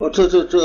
[0.00, 0.58] 哦，这这这，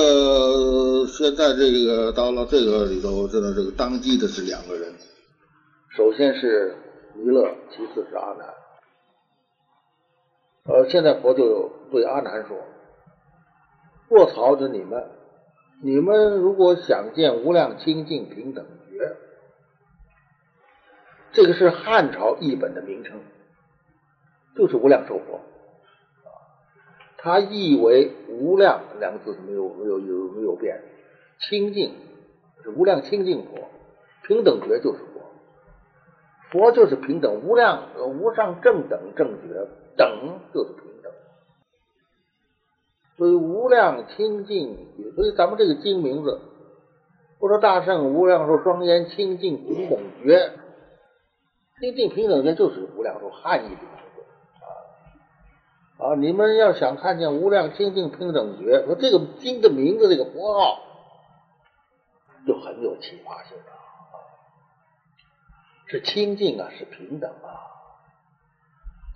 [1.08, 4.94] 现在这个到了这个里头，真的这个当机的是两个人，
[5.90, 6.74] 首先是
[7.16, 8.48] 弥勒，其次是阿难。
[10.64, 12.58] 呃，现在佛就对阿难说
[14.12, 15.04] ：“卧槽着你们，
[15.84, 19.18] 你们如果想见无量清净平等觉，
[21.34, 23.20] 这个是汉朝译本的名称，
[24.56, 25.42] 就是无量寿佛。”
[27.26, 30.80] 它意为“无量”两个字是没有没有有没有变，
[31.40, 31.92] 清净
[32.62, 33.68] 是无量清净佛，
[34.28, 35.22] 平等觉就是佛，
[36.52, 37.82] 佛就是平等，无量
[38.22, 41.12] 无上正等正觉，等就是平等，
[43.18, 44.78] 所以无量清净，
[45.16, 46.40] 所以咱们这个经名字，
[47.40, 50.52] 不说大圣无量寿庄严清净平等觉，
[51.80, 53.82] 清净平等觉就是无量寿汉译的。
[56.06, 60.80] 啊，你们要想看见无量清净平等觉，说这个经的名字，这个佛号
[62.46, 63.72] 就很有启发性的，
[65.88, 67.58] 是清净啊，是平等啊，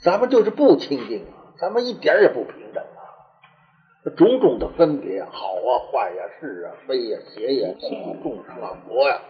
[0.02, 7.70] 咱们就是不清净啊，咱们一点也不平等啊，种种的分别，好啊，坏呀，是啊，非呀，邪呀，
[8.24, 9.22] 众生啊，佛呀，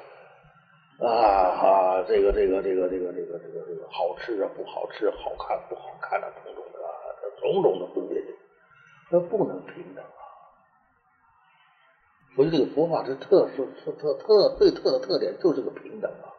[1.01, 6.58] 啊哈，这个这个这个这个这个这个这个好吃啊，不好吃，好看不好看啊，种种的。
[7.41, 8.23] 种种的分别，
[9.11, 10.21] 那不能平等啊！
[12.35, 16.29] 所以这个佛法是特殊、特特特最特的特点，就是个平等啊！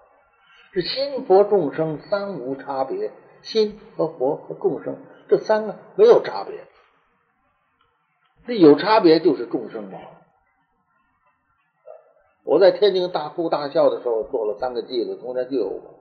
[0.73, 3.13] 是心佛众生三无差别，
[3.43, 4.97] 心和佛和众生
[5.29, 6.67] 这三个没有差别，
[8.47, 9.99] 这有差别就是众生嘛。
[12.45, 16.00] 我在天津大哭大笑的时候做了三个偈子，中间就有。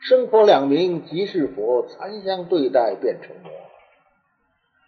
[0.00, 3.52] 生佛两名即是佛，残相对待变成魔。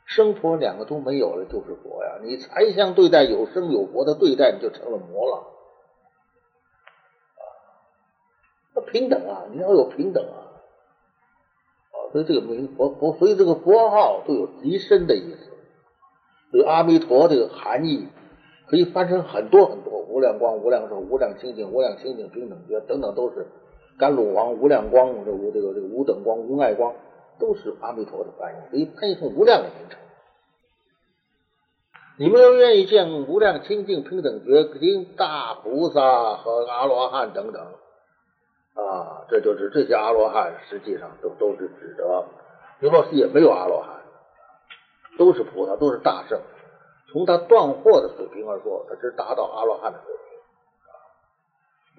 [0.06, 2.18] 生佛两个都没有了，就是佛呀。
[2.22, 5.48] 你残相对待有生有佛的对待，你就成了魔了。
[8.74, 10.48] 那平等啊，你要有平等啊。
[11.92, 15.50] 啊，所以这个名佛佛，所以这个佛号都有极深的意思。
[16.50, 18.08] 所以阿弥陀这个含义
[18.66, 23.46] 可以翻成很多很多，无量光、无量寿、无量清净、无量清净平等觉等等，都是。
[24.02, 26.92] 甘露王、无量光、这无这个这个无等光、无碍光，
[27.38, 30.00] 都是阿弥陀的翻译，所以翻译成无量的名称。
[32.18, 37.62] 你们要愿意见无量清净平等觉，听大菩萨和阿罗汉等等
[38.74, 42.24] 啊，这就是这些阿罗汉，实际上都都是指的。
[42.80, 44.02] 弥勒寺也没有阿罗汉，
[45.16, 46.40] 都是菩萨，都是大圣。
[47.12, 50.31] 从他断惑的水平而说，他是达到阿罗汉的水平。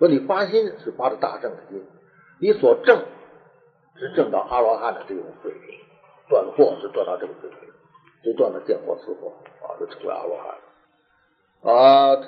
[0.04, 1.82] 说你发心是发的大圣的心，
[2.42, 3.06] 你所证
[3.96, 5.80] 是证到阿罗汉的这种水平，
[6.28, 7.60] 断惑是断到这个水平，
[8.22, 9.30] 就断了见惑思惑
[9.66, 10.48] 啊，就成为阿罗汉
[11.64, 12.16] 了啊。
[12.18, 12.28] 这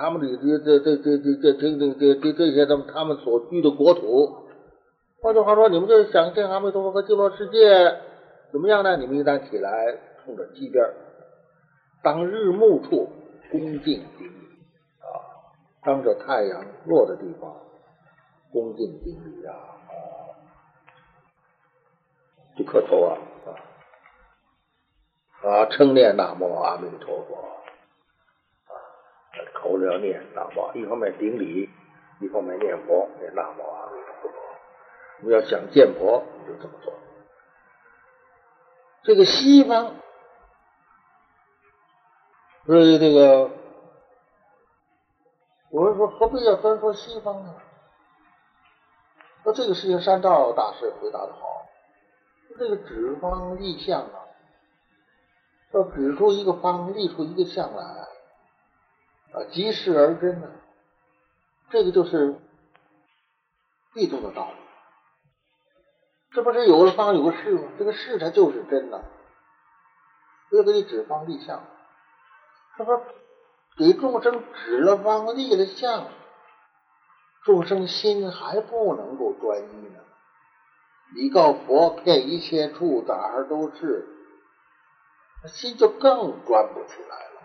[0.00, 4.36] 他们的这这这这这这这这这这些他们他们所居的国土，
[5.20, 7.98] 换句话说，你们就想见阿弥陀佛和极乐世界
[8.50, 8.96] 怎么样呢？
[8.96, 9.94] 你们应当起来，
[10.24, 10.82] 冲着西边，
[12.02, 13.10] 当日暮处
[13.52, 14.04] 恭敬。
[15.82, 17.56] 当着太阳落的地方，
[18.52, 19.54] 恭敬顶礼啊，
[22.54, 23.16] 就磕头啊
[25.42, 27.34] 啊，称念南无阿弥陀佛
[28.66, 28.76] 啊，
[29.54, 31.70] 口里要念南无，一方面顶礼，
[32.20, 34.36] 一方面念佛，念南无阿弥陀佛。
[35.20, 36.92] 我们要想见佛，你就这么做。
[39.02, 39.94] 这个西方，
[42.66, 43.59] 所以这个。
[45.70, 47.54] 有人说何必要专说西方呢？
[49.44, 51.66] 那这个事情，山道大师回答的好。
[52.58, 54.26] 这个指方立相啊，
[55.72, 60.50] 要指出一个方，立出一个相来啊，即事而真呢。
[61.70, 62.36] 这个就是
[63.94, 64.56] 立中的道理。
[66.32, 67.70] 这不是有个方有个事吗？
[67.78, 69.04] 这个事它就是真的。
[70.50, 71.64] 要给你指方立相，
[72.76, 73.00] 他说。
[73.80, 76.08] 给众生指了方，立了相，
[77.44, 80.00] 众生心还不能够专一呢。
[81.16, 84.06] 你告佛骗一切处，哪儿都是，
[85.42, 87.40] 那心就更专不起来了。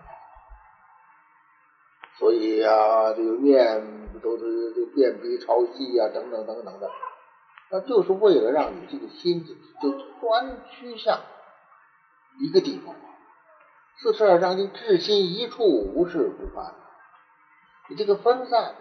[2.19, 6.91] 所以呀，这个念都是这遍鼻朝西呀，等等等等的，
[7.71, 9.45] 那就是为了让你这个心
[9.81, 9.89] 就
[10.19, 11.21] 专趋向
[12.41, 12.93] 一个地方。
[14.01, 16.75] 四十二章经，至心一处，无事不办。
[17.89, 18.75] 你这个分散，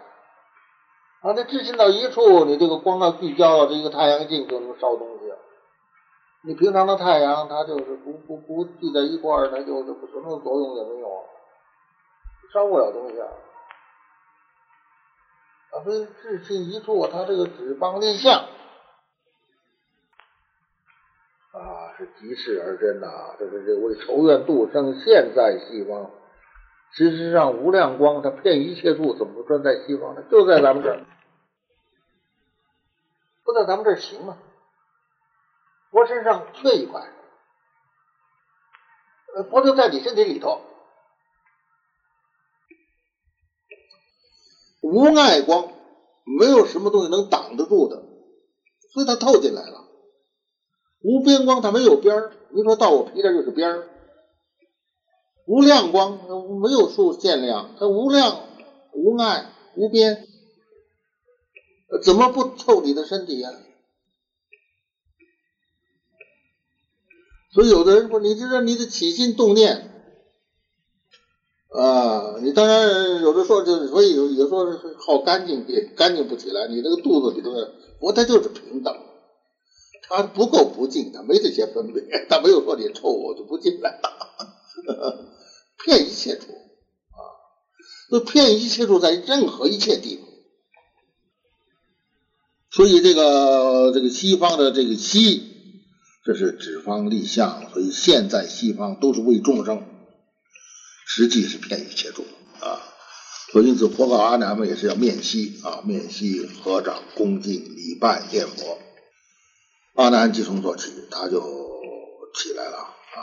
[1.21, 5.33] 啊，这至心到一处，你这个光要聚焦到这一个太阳镜就能烧东西。
[6.41, 11.25] 你平常的太阳，它就是不不不聚在一块儿，它就是什么作用也没有，
[12.53, 13.27] 烧不了东西啊。
[15.71, 18.45] 啊，所以至心一处，它这个只帮立相
[21.97, 23.35] 是即事而真呐。
[23.39, 26.11] 这是这为仇怨度生，现在西方。
[26.91, 30.23] 事实上，无量光它遍一切处，怎么不专在西方呢？
[30.31, 31.05] 就在咱们这儿，
[33.43, 34.37] 不在咱们这儿行吗？
[35.91, 37.09] 佛身上缺一块，
[39.35, 40.61] 呃，佛就在你身体里头，
[44.81, 45.71] 无碍光，
[46.39, 48.03] 没有什么东西能挡得住的，
[48.93, 49.84] 所以它透进来了。
[51.05, 53.87] 无边光，它没有边儿，你说到我皮这就是边儿。
[55.45, 56.17] 无量光，
[56.59, 58.47] 没有数限量，它无量、
[58.91, 60.25] 无碍、无边，
[62.03, 63.51] 怎么不透你的身体呀？
[67.53, 69.91] 所以有的人说，你知道你的起心动念
[71.69, 76.67] 啊，你当然有的说就是，所以有有说是好干净也干净不起来。
[76.67, 77.51] 你那个肚子里头，
[77.99, 78.97] 佛它就是平等，
[80.09, 84.09] 他不够不净，它没这些分别， 他没有说你臭我就不进来了，
[85.83, 87.19] 骗一切处啊，
[88.11, 90.25] 那骗一切处在任何一切地方。
[92.71, 95.51] 所以这个这个西方的这个西。
[96.27, 99.83] 这是指方立相，所以现在西方都是为众生，
[101.05, 102.25] 实际是骗一切众
[102.61, 102.81] 啊。
[103.51, 108.79] 所以因此，佛告阿难们也是要面西啊，面西合掌恭敬礼拜念佛。
[109.95, 111.41] 阿难即从做起，他就
[112.33, 113.19] 起来了啊。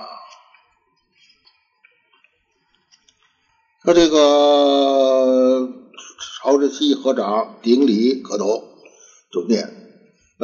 [3.82, 5.68] 他这个
[6.42, 8.64] 朝着西合掌顶礼磕头
[9.30, 9.68] 就念，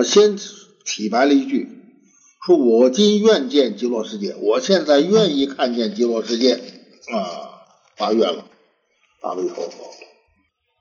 [0.04, 0.36] 先
[0.84, 1.66] 体白了一句。
[2.44, 7.64] 说我今愿见极乐世界，我现在愿意看见极乐世界啊，
[7.96, 8.44] 发愿了，
[9.22, 9.90] 阿弥陀佛，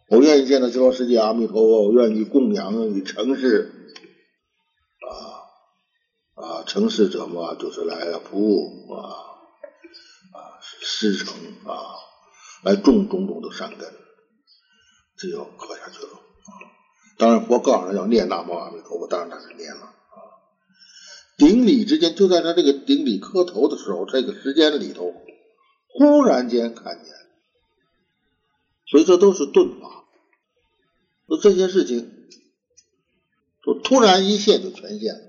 [0.10, 3.77] 我愿意见到极乐世界，阿弥陀佛，我愿意供养你城市
[6.38, 9.10] 啊啊，城市者嘛，就是来服务啊
[10.34, 11.36] 啊，师承
[11.66, 11.95] 啊，
[12.63, 13.92] 来种种种的善根，
[15.18, 16.50] 这就磕下去了啊。
[17.18, 19.94] 当然，佛告诉他要念南无阿弥陀佛，当然他是念了啊。
[21.38, 25.12] 顶礼之间，就在他这个顶礼磕头的时候，这个时间里头，
[25.88, 27.13] 忽然间看见，
[28.86, 30.06] 所以这都是顿法，
[31.28, 32.30] 说这些事情，
[33.63, 35.27] 就突然一现就全现了。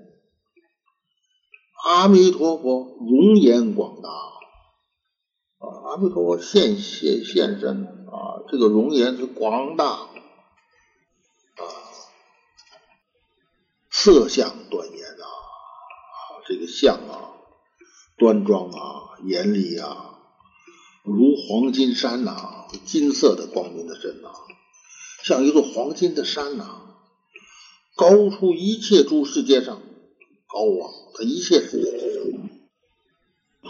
[1.81, 4.09] 阿弥陀佛，容颜广大
[5.59, 5.91] 啊！
[5.91, 8.43] 阿弥陀佛现现现身啊！
[8.49, 10.09] 这个容颜是广大啊，
[13.89, 15.25] 色相端严啊！
[16.47, 17.31] 这个相啊，
[18.17, 20.19] 端庄啊，严厉啊，
[21.03, 24.29] 如黄金山呐，金色的光明的身呐，
[25.23, 26.95] 像一座黄金的山呐，
[27.95, 29.81] 高出一切诸世界上，
[30.51, 32.49] 高啊，他一切世界之上。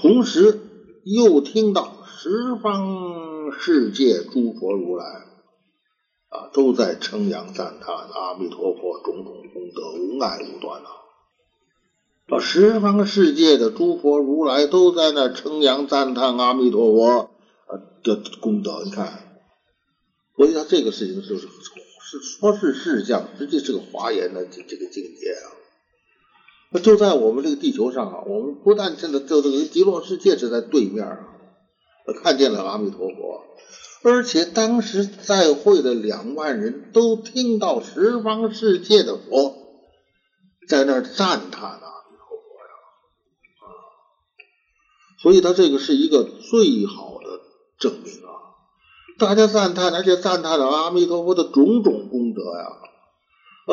[0.02, 0.62] 同时
[1.04, 5.06] 又听到十方世界诸佛如来
[6.30, 10.90] 啊，都在称扬赞叹阿弥陀佛种种功德无碍无端呐。
[12.28, 17.32] 把十方世界的诸佛如来都在那称扬赞叹阿弥陀佛
[17.66, 19.42] 啊的功德，你看，
[20.38, 25.59] 所以他这个事情就是是说是事相，实际是个华严的这这个境界啊。
[26.72, 31.18] 那就在我们这个地球上啊，我们不但现在就这个极乐世界是在对面啊，
[32.24, 33.44] 看见了阿弥陀佛，
[34.04, 39.56] 而且当时在会的两万人都听到十方世界的佛
[40.68, 42.72] 在那赞叹阿弥陀佛啊。
[45.22, 47.42] 所以，他这个是一个最好的
[47.80, 48.30] 证明啊！
[49.18, 52.89] 大家赞叹，而且赞叹了阿弥陀佛的种种功德呀！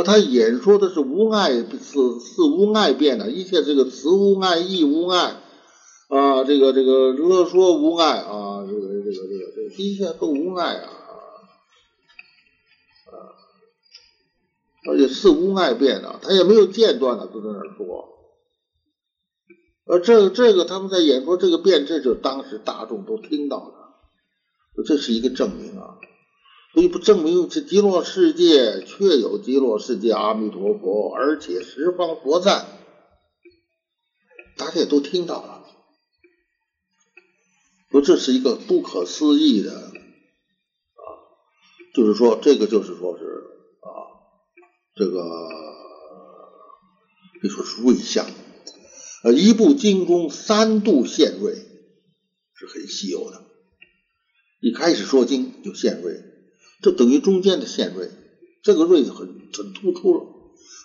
[0.02, 1.66] 他演说的是无碍，是
[2.20, 5.36] 是无碍变的，一切这个词无碍，意无碍
[6.08, 10.90] 啊，这个这个乐说无碍啊，这个这个这个这一切都无碍啊！
[13.06, 13.14] 啊，
[14.90, 18.12] 而且是无碍变的，他也没有间断的，都在那说。
[19.88, 23.72] 而这这个他们在演说这个变，这，就当时大众都听到
[24.76, 25.96] 的，这是一个证明啊，
[26.76, 32.66] 所以不证明这极乐世界确有极乐世界阿弥陀佛，而且十方佛在，
[34.58, 35.64] 大家也都听到了，
[37.90, 39.88] 说这是一个不可思议的啊，
[41.94, 43.24] 就是说这个就是说是
[43.80, 43.88] 啊，
[44.94, 45.22] 这个
[47.40, 48.26] 可以说是瑞相。
[49.22, 51.54] 呃，一部经中三度现瑞
[52.52, 53.44] 是很稀有的。
[54.60, 56.22] 一开始说经就现瑞，
[56.82, 58.10] 这等于中间的现瑞，
[58.62, 60.26] 这个瑞很很突出了。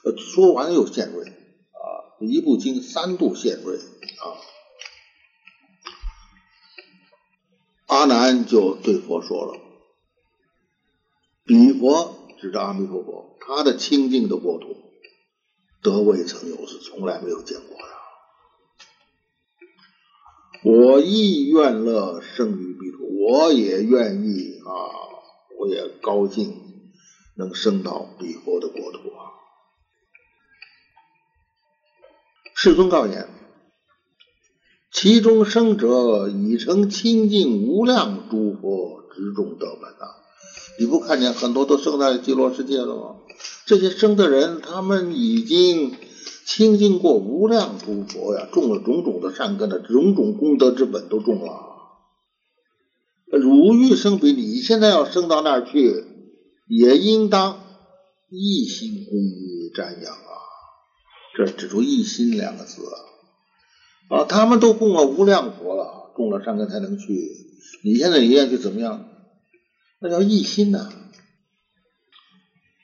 [0.04, 4.40] 呃，说完又现瑞啊，一部经三度现瑞啊。
[7.88, 9.60] 阿难就对佛说了
[11.44, 14.78] ：“彼佛指着阿弥陀佛，他的清净的国土，
[15.84, 17.84] 得未曾有，是从来没有见过的。
[20.64, 24.72] 我亦愿乐生于彼土，我也愿意啊，
[25.62, 26.60] 我也高兴
[27.36, 29.30] 能升到彼国的国土啊。”
[32.56, 33.30] 世尊告言。
[34.94, 40.20] 其中生者已成清净无量诸佛之中得本啊！
[40.78, 43.16] 你不看见很多都生在极乐世界了吗？
[43.66, 45.96] 这些生的人，他们已经
[46.46, 51.71] 清净过无量诸佛呀，种了种种的善根的，种种功德之本都种了。
[53.42, 56.06] 如欲生彼，你现在要升到那儿去，
[56.68, 57.58] 也应当
[58.30, 60.32] 一心归于瞻仰啊！
[61.36, 62.96] 这指出“一心”两个字啊。
[64.10, 67.06] 啊，他们都供了无量佛了，供了善根才能去。
[67.84, 69.08] 你现在你愿去怎么样？
[70.00, 70.80] 那叫一心呐！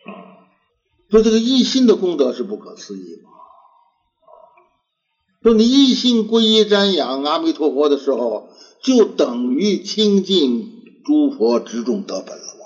[0.06, 0.48] 啊，
[1.10, 3.30] 说这个一心的功德是不可思议嘛！
[5.44, 8.50] 说你一心皈依瞻仰阿弥陀佛的时候，
[8.84, 10.70] 就等于清净
[11.06, 12.66] 诸佛之众得本了嘛。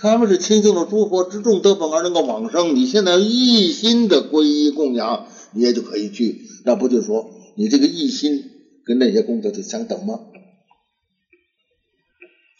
[0.00, 6.46] 他们是清净了诸佛之众得本而能够往生，你现在一心的皈依供养，你也就可以去。
[6.64, 8.44] 那不就说你这个一心
[8.84, 10.20] 跟那些功德就相等吗？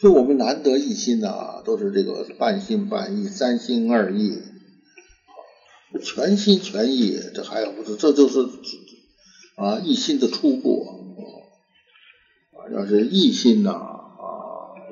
[0.00, 4.32] 所以我们难得一心呐，都是这个半心半意、三心二意，
[6.00, 7.96] 全心全意，这还不是？
[7.96, 8.40] 这就是
[9.56, 10.90] 啊一心的初步啊。
[12.72, 14.22] 要是一心呐啊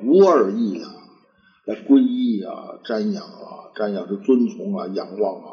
[0.03, 0.93] 无二意啊，
[1.65, 5.49] 来皈依啊、瞻仰啊、瞻仰是尊崇啊、仰望啊。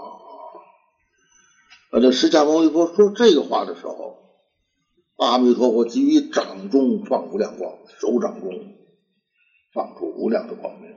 [1.93, 4.17] 啊，这释迦牟尼佛说这个话的时候，
[5.17, 8.51] 阿弥陀佛给予掌中放无量光，手掌中
[9.73, 10.91] 放出无量的光明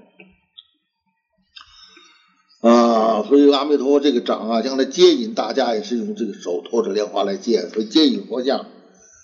[2.62, 3.24] 啊！
[3.24, 8.66] 所以阿弥陀佛这个掌啊，将来接引大家也是用这个手托着莲花来接，所以接引佛像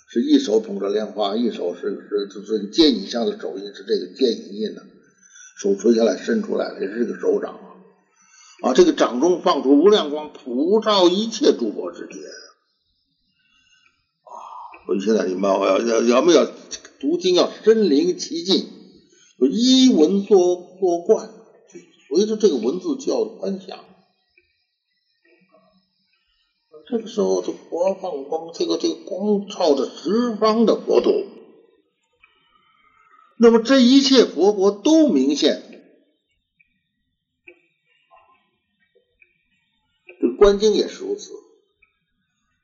[0.10, 4.82] 是一手捧着莲花，一手是是就是接引像的手印是这个接引印呢，
[5.60, 7.60] 手垂下来伸出来也是这个手掌。
[8.64, 12.20] 啊，这个掌中放出无量光，普照一切诸佛之界。
[14.24, 14.34] 啊，
[14.88, 16.44] 所以现在你们要要要不要
[17.00, 18.66] 读经要身临其境，
[19.52, 21.30] 一文作作观，
[22.08, 23.86] 随着这个文字就要观想。
[26.90, 31.10] 这个时候，这佛放光，这个这个光照着十方的国土，
[33.38, 35.64] 那么这一切佛国都明显。
[40.22, 41.34] 这观经也是如此，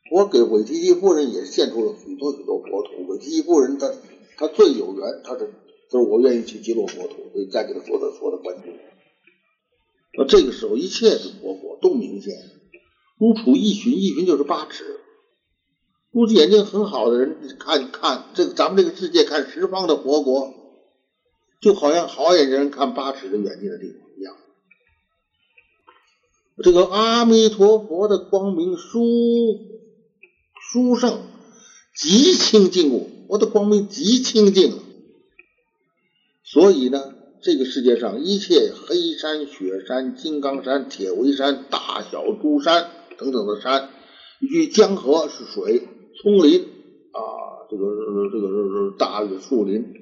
[0.10, 3.06] 我给韦提基夫人也献出了许多许多国土。
[3.10, 3.92] 韦提基夫人她
[4.38, 5.54] 她最有缘，她是
[5.90, 8.74] 就是我愿意去极乐国土，所以再给她说的说的观经。
[10.18, 12.34] 那这个时候一切的佛国都明显，
[13.18, 15.00] 如处一寻，一寻就是八尺。
[16.12, 20.54] 估计眼睛很好的人看看这个咱们这个世界看十方的佛国，
[21.60, 24.36] 就好像好眼睛人看八尺的远近的地方一样。
[26.64, 29.58] 这个阿弥陀佛的光明殊
[30.72, 31.24] 殊胜，
[31.96, 34.80] 极清净故，我的光明极清净，
[36.44, 43.90] 所以呢，这个世界上一切黑山、雪山、金刚山、铁围山、大小诸山等等的山，
[44.40, 45.86] 与江河是水，
[46.22, 46.62] 丛林
[47.12, 47.84] 啊，这个
[48.32, 49.94] 这个这个大的树林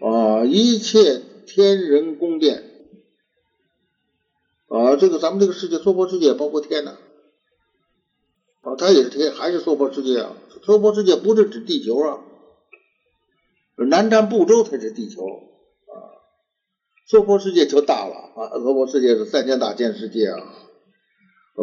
[0.00, 2.72] 啊，一切天人宫殿。
[4.68, 6.96] 啊，这个咱们这个世界娑婆世界包括天呐，
[8.62, 10.32] 啊，它也是天，还是娑婆世界啊？
[10.64, 12.18] 娑婆世界不是指地球啊，
[13.76, 15.22] 南瞻部洲才是地球，
[17.06, 20.42] 娑婆世界就大了啊，娑婆世界是三千大千世界啊，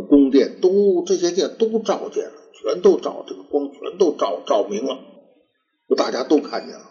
[0.10, 5.00] 宫殿都这些殿都照见了，全都照这个光，全都照照明了，
[5.88, 6.90] 就大家都看见了，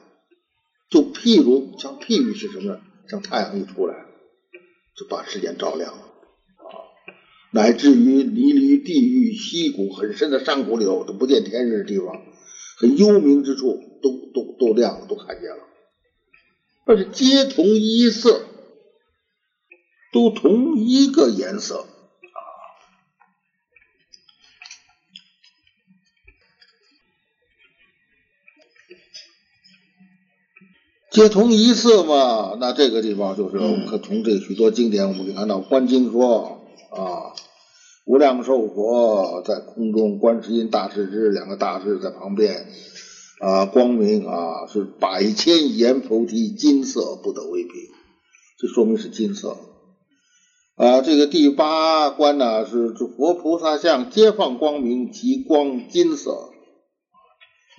[0.90, 2.78] 就譬如像譬喻是什么？
[3.08, 4.06] 像太阳一出来。
[4.94, 6.64] 就把世间照亮了啊，
[7.50, 12.20] 乃至于离离地狱溪谷很深的山谷里头都不见天日的地方，
[12.76, 15.64] 很幽冥之处都都都亮了，都看见了，
[16.84, 18.42] 那是皆同一色，
[20.12, 22.40] 都同一个颜色啊。
[31.10, 36.60] 皆同一色嘛，那这个地方就是我们可从这许多经典，我们可以看到《观经》说
[36.90, 37.34] 啊。
[38.04, 42.66] 无量寿佛在空中，观世音大势之两个大士在旁边，
[43.42, 47.70] 啊，光明啊是百千阎浮提金色不得为比，
[48.56, 49.56] 这说明是金色
[50.76, 51.00] 啊。
[51.00, 56.50] 这个第八关呢是佛菩萨像皆放光明，其光金色，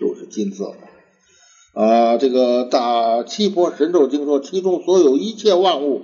[0.02, 0.76] 又是金色。
[1.74, 6.02] 啊，这个大七波神咒经说，其中所有一切万物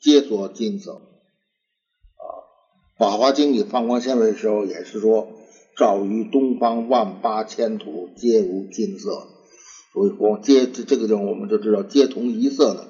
[0.00, 0.94] 皆作金色。
[2.16, 2.26] 啊，
[2.98, 5.28] 法华经里放光现位的时候也是说，
[5.76, 9.28] 照于东方万八千土皆如金色。
[9.92, 12.80] 所以光皆这这个地方我们就知道皆同一色的。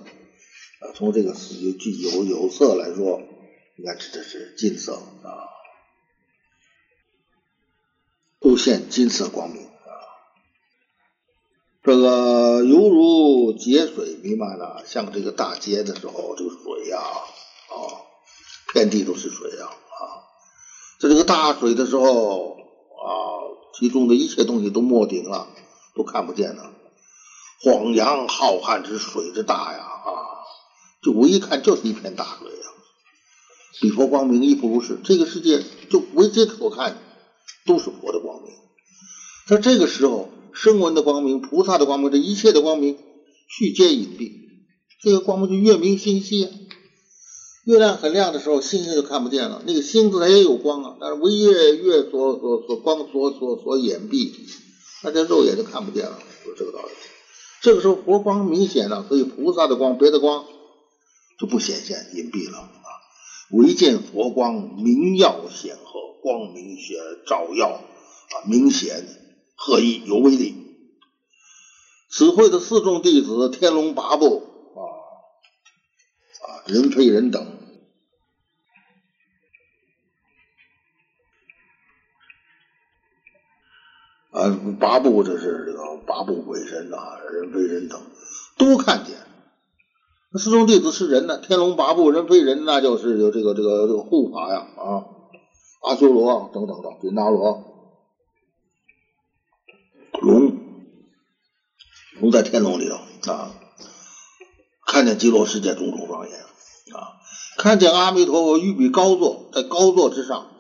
[0.78, 3.22] 啊，从这个具有有色来说，
[3.76, 5.48] 应该指的是金色啊，
[8.38, 9.90] 都现金色光明啊。
[11.82, 17.74] 这个犹如节水弥漫了，像这个大劫的时候，这个水呀，啊，
[18.74, 20.28] 遍地都是水啊，啊，
[21.00, 22.58] 在这个大水的时候
[23.04, 23.10] 啊，
[23.78, 25.48] 其中的一切东西都没顶了，
[25.94, 26.72] 都看不见了。
[27.62, 30.10] 荒洋浩瀚之水之大呀，啊，
[31.02, 32.66] 就我一看就是一片大水呀。
[33.80, 36.98] 比佛光明亦不如是，这个世界就唯这所看，
[37.64, 38.52] 都是佛的光明。
[39.48, 40.30] 在这个时候。
[40.56, 42.96] 声闻的光明，菩萨的光明，这一切的光明，
[43.46, 44.32] 续皆隐蔽，
[45.02, 46.48] 这个光明就越明星稀。
[47.66, 49.60] 月亮很亮的时候，星星就看不见了。
[49.66, 54.32] 那个星子它也有光啊，但是为月月所所所光所所所掩蔽，
[55.02, 56.92] 大家肉眼就看不见了，就这个道理。
[57.62, 60.44] 这个时候佛光明显了，所以菩萨的光，别的光
[61.40, 62.70] 就不显现，隐蔽了啊。
[63.50, 66.96] 唯见佛光明耀显赫，光明显
[67.26, 69.04] 照耀啊，明显。
[69.56, 70.54] 赫意有威力？
[72.10, 74.44] 此会的四众弟子，天龙八部
[74.76, 74.80] 啊
[76.44, 77.55] 啊，人非人等
[84.36, 87.98] 啊，八部这是这个八部鬼神啊，人非人等
[88.58, 89.16] 都看见。
[90.30, 95.08] 那四众弟子是人呢，天龙八部人非人，那就是有这个这个这个护法呀啊，
[95.88, 97.72] 阿修罗等等等，紧那罗。
[100.20, 100.58] 龙
[102.20, 102.96] 龙在天龙里头
[103.32, 103.54] 啊，
[104.86, 107.16] 看见极乐世界种种庄严啊，
[107.56, 110.55] 看见阿弥陀佛御笔高坐在高座之上，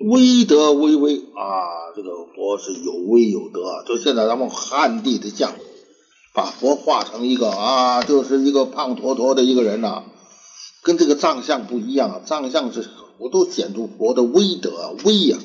[0.00, 3.82] 威德巍巍啊，这个佛是有威有德。
[3.84, 5.54] 就现在咱们汉地的像，
[6.32, 10.04] 把佛画成一个啊，就是一个胖坨坨的一个人呐，
[10.82, 15.38] 跟这个藏像不一样，藏像是我都显出佛的威德威呀，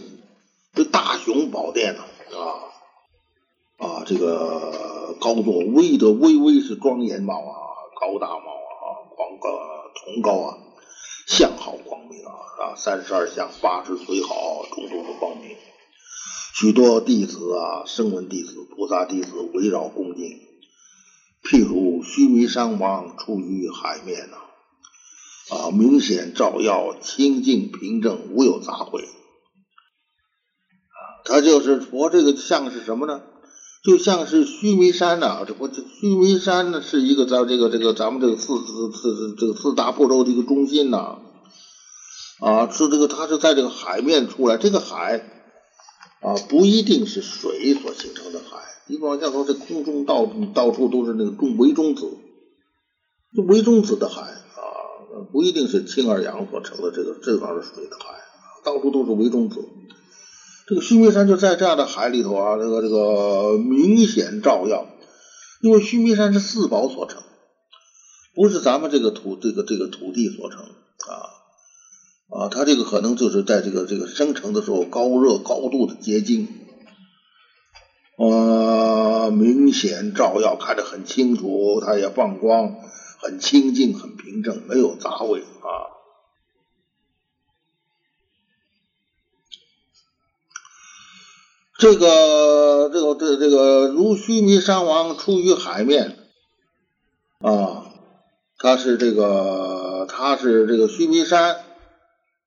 [0.76, 2.04] 这大雄宝殿呐
[2.38, 2.70] 啊。
[3.80, 7.58] 啊，这个高座威德巍巍是庄严貌啊，
[8.00, 9.50] 高大貌啊，广高
[9.96, 10.58] 崇高啊，
[11.28, 15.58] 相好光明啊啊，三十二相八十随好，种种的光明，
[16.56, 20.40] 许多弟子啊，声闻弟子、菩萨弟子围绕恭敬，
[21.44, 24.38] 譬如须弥山王出于海面呐，
[25.50, 29.08] 啊，明显照耀，清净平正，无有杂秽，啊，
[31.26, 33.24] 他就是佛这个像是什么呢？
[33.84, 41.20] 就像是须弥山呐，这不这须弥山呢是一个咱这个这个咱们这个四四四这个四大部洲的一个中心呐，
[42.40, 45.18] 啊，是这个它是在这个海面出来，这个海
[46.22, 52.10] 啊不一定是水所形成的海，你比方像说这空中到处到处都是那个中微中子，
[53.36, 54.64] 就微中子的海啊，
[55.34, 58.16] 不一定是氢二氧所成的这个这方是水的海，
[58.64, 59.60] 到处都是微中子。
[60.74, 64.88] 这个须弥山就在这样的海里头啊，这个这个明显照耀，
[65.62, 67.22] 因为须弥山是四宝所成，
[68.34, 71.30] 不是咱们这个土这个这个土地所成啊
[72.36, 76.48] 啊，它这个可能就是在这个这个生成的时候高热高度的结晶，
[78.18, 82.78] 啊，明显照耀，看着很清楚，它也放光，
[83.22, 85.93] 很清净，很平整，没有杂味啊。
[91.84, 96.18] 这个这个这这个如须弥山王出于海面
[97.40, 97.92] 啊，
[98.58, 101.58] 他是这个他是这个须弥山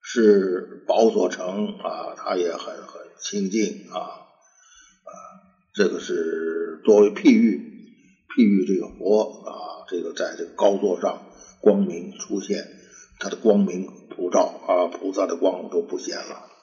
[0.01, 4.25] 是宝所成啊，他也很很清净啊
[5.05, 5.13] 啊，
[5.75, 7.93] 这个是作为譬喻
[8.35, 11.27] 譬喻这个佛啊，这个在这个高座上
[11.61, 12.67] 光明出现，
[13.21, 16.56] 他的光明普照啊，菩萨的光都不显了。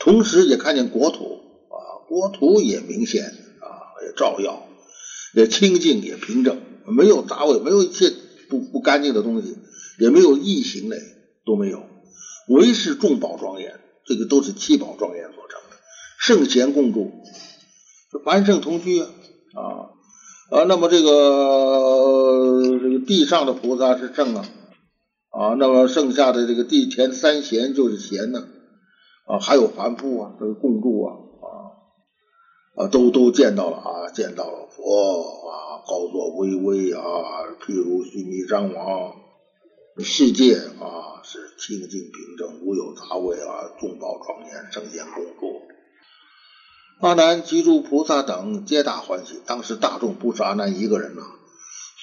[0.00, 3.66] 同时也看见国土啊，国土也明显啊，
[4.06, 4.68] 也照耀，
[5.34, 8.12] 也清净也平整，没有杂味，没有一切
[8.48, 9.56] 不不干净的东西，
[9.98, 10.96] 也没有异形类
[11.44, 11.82] 都没有，
[12.48, 15.76] 唯是众宝庄严，这个都是七宝庄严所成的，
[16.18, 17.12] 圣贤共住，
[18.24, 19.08] 凡圣同居啊
[20.50, 24.48] 啊，那么这个这个地上的菩萨是圣啊
[25.30, 28.48] 啊，那么剩下的这个地前三贤就是贤呢，
[29.28, 31.14] 啊还有凡夫啊，这个共住啊。
[32.78, 37.02] 啊，都都见到了啊，见到了佛啊，高坐巍巍啊，
[37.60, 39.16] 譬如须弥山王，
[39.98, 45.60] 世界啊是清净平正，无有杂味啊，众宝庄严，圣贤共住。
[47.00, 49.40] 阿难、及诸菩萨等皆大欢喜。
[49.44, 51.22] 当时大众不是阿难一个人呐，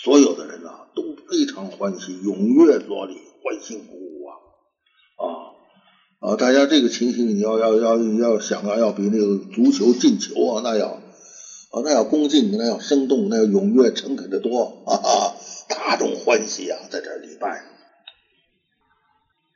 [0.04, 4.15] 所有的人呐都非常欢喜，踊跃作礼，欢欣鼓舞！
[6.26, 14.98] 啊，大家这个情形，你要要要要想啊，要比那个足球进球啊，那要啊，那要恭敬，那要生动，那要踊跃诚恳的多啊！
[15.70, 17.64] 大众欢喜啊，在这礼拜。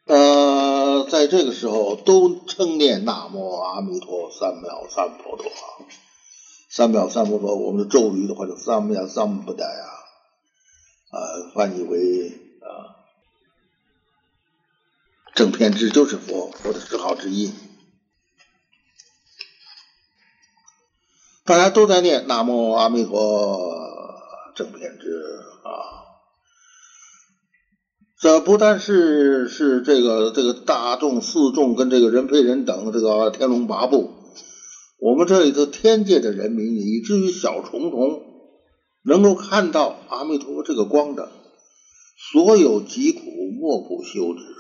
[0.06, 5.52] 呃，在这个时候都称念南无阿弥陀三藐三菩陀，
[6.70, 9.86] 三藐三菩陀，我们的咒语的话就三藐三不达呀，
[11.10, 11.18] 啊，
[11.56, 12.28] 翻译为
[12.62, 12.99] 啊。
[15.40, 17.54] 正偏执就是佛，佛的嗜好之一。
[21.46, 23.58] 大家都在念南无阿弥陀
[24.54, 25.08] 正偏执
[25.64, 25.72] 啊！
[28.20, 34.12] 这不但是是这个这个大众四众跟这个人非人等这个天龙八部，
[34.98, 38.24] 我们这里的天界的人民，以至于小虫虫
[39.04, 41.32] 能够看到阿弥陀佛这个光的，
[42.34, 43.22] 所有疾苦
[43.58, 44.59] 莫不休止。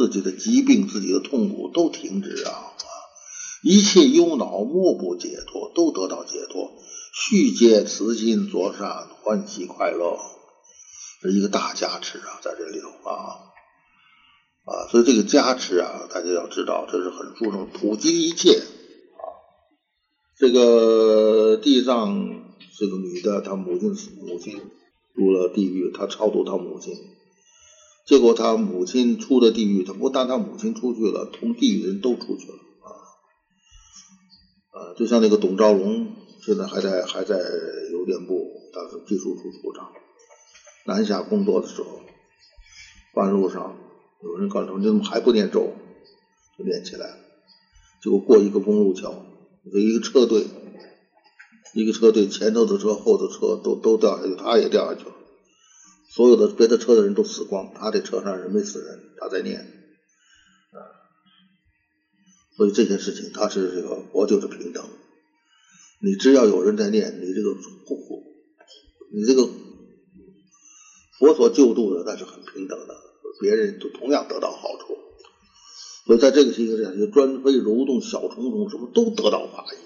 [0.00, 2.72] 自己的疾病、自己的痛苦都停止啊！
[3.62, 6.72] 一切忧恼莫不解脱，都得到解脱。
[7.12, 10.16] 续接慈心作善，欢喜快乐，
[11.20, 13.52] 是一个大加持啊，在这里头啊
[14.64, 14.88] 啊！
[14.90, 19.22] 所以这个加持啊，大家要知道，这是很注重普及一切啊。
[20.38, 24.58] 这个地藏这个女的，她母亲母亲
[25.12, 26.94] 入了地狱，她超度她母亲。
[28.06, 32.88] 结果他母亲出的地狱，他不但他母亲出去了，同地狱人都出去了啊
[34.72, 34.94] 啊！
[34.96, 36.08] 就像那个董兆龙，
[36.44, 37.36] 现在还在还在
[37.92, 39.92] 邮电部当时技术处处长，
[40.86, 42.00] 南下工作的时候，
[43.14, 43.76] 半路上
[44.24, 45.72] 有人告诉他：“你怎么还不念咒？”
[46.58, 47.16] 就念起来了。
[48.02, 49.14] 结果过一个公路桥，
[49.72, 50.46] 有一个车队，
[51.74, 55.14] 一个车队前头的车、后头车都都掉下去，他也掉下去了。
[56.12, 60.78] 所有的别的车的人都死光，他的车上人没死人，他在念啊，
[62.56, 64.84] 所以这件事情他是这个佛就是平等，
[66.00, 67.56] 你只要有人在念，你这个
[69.12, 69.48] 你这个
[71.20, 72.94] 佛所救度的那是很平等的，
[73.40, 74.98] 别人都同样得到好处，
[76.06, 79.76] 所以在这个情形下，就专飞蠕动小虫虫什么都得到法益，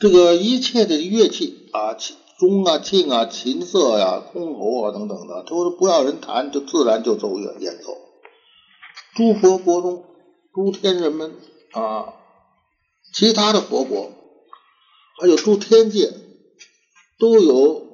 [0.00, 1.96] 这个一切的乐器啊。
[2.38, 7.96] 钟啊、磬啊、琴瑟呀、箜篌啊等等的，都是不要人弹，就自然就奏乐演奏。
[9.14, 10.04] 诸佛国中，
[10.52, 11.32] 诸天人们
[11.72, 12.12] 啊，
[13.14, 14.10] 其他的佛国，
[15.20, 16.12] 还有诸天界，
[17.18, 17.86] 都有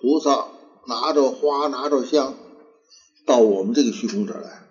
[0.00, 0.46] 菩萨
[0.86, 2.34] 拿着花、拿着香，
[3.26, 4.62] 到我们这个虚空这儿来，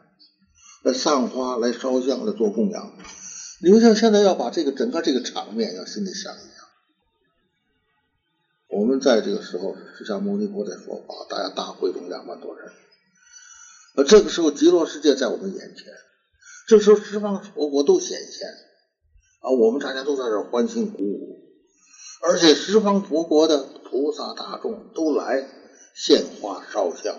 [0.84, 2.94] 来散花、来烧香、来做供养。
[3.62, 6.53] 你们像现在要把这个整个这个场面，要心里想一想。
[8.74, 12.72] 我们在这个时候，释迦牟尼佛在说法，大家大会中两万多人。
[13.96, 15.94] 而这个时候，极乐世界在我们眼前，
[16.68, 18.48] 这时候十方佛国都显现
[19.42, 21.40] 啊，我们大家都在这欢欣鼓舞，
[22.24, 25.48] 而且十方佛国的菩萨大众都来
[25.94, 27.16] 献花烧香。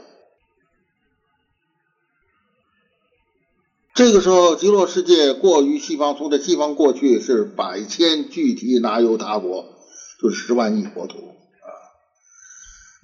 [3.94, 9.66] 这个时候，极乐世界过于西方，从这西方过去是百千具体哪有他国，
[10.20, 11.34] 就是十万亿国土。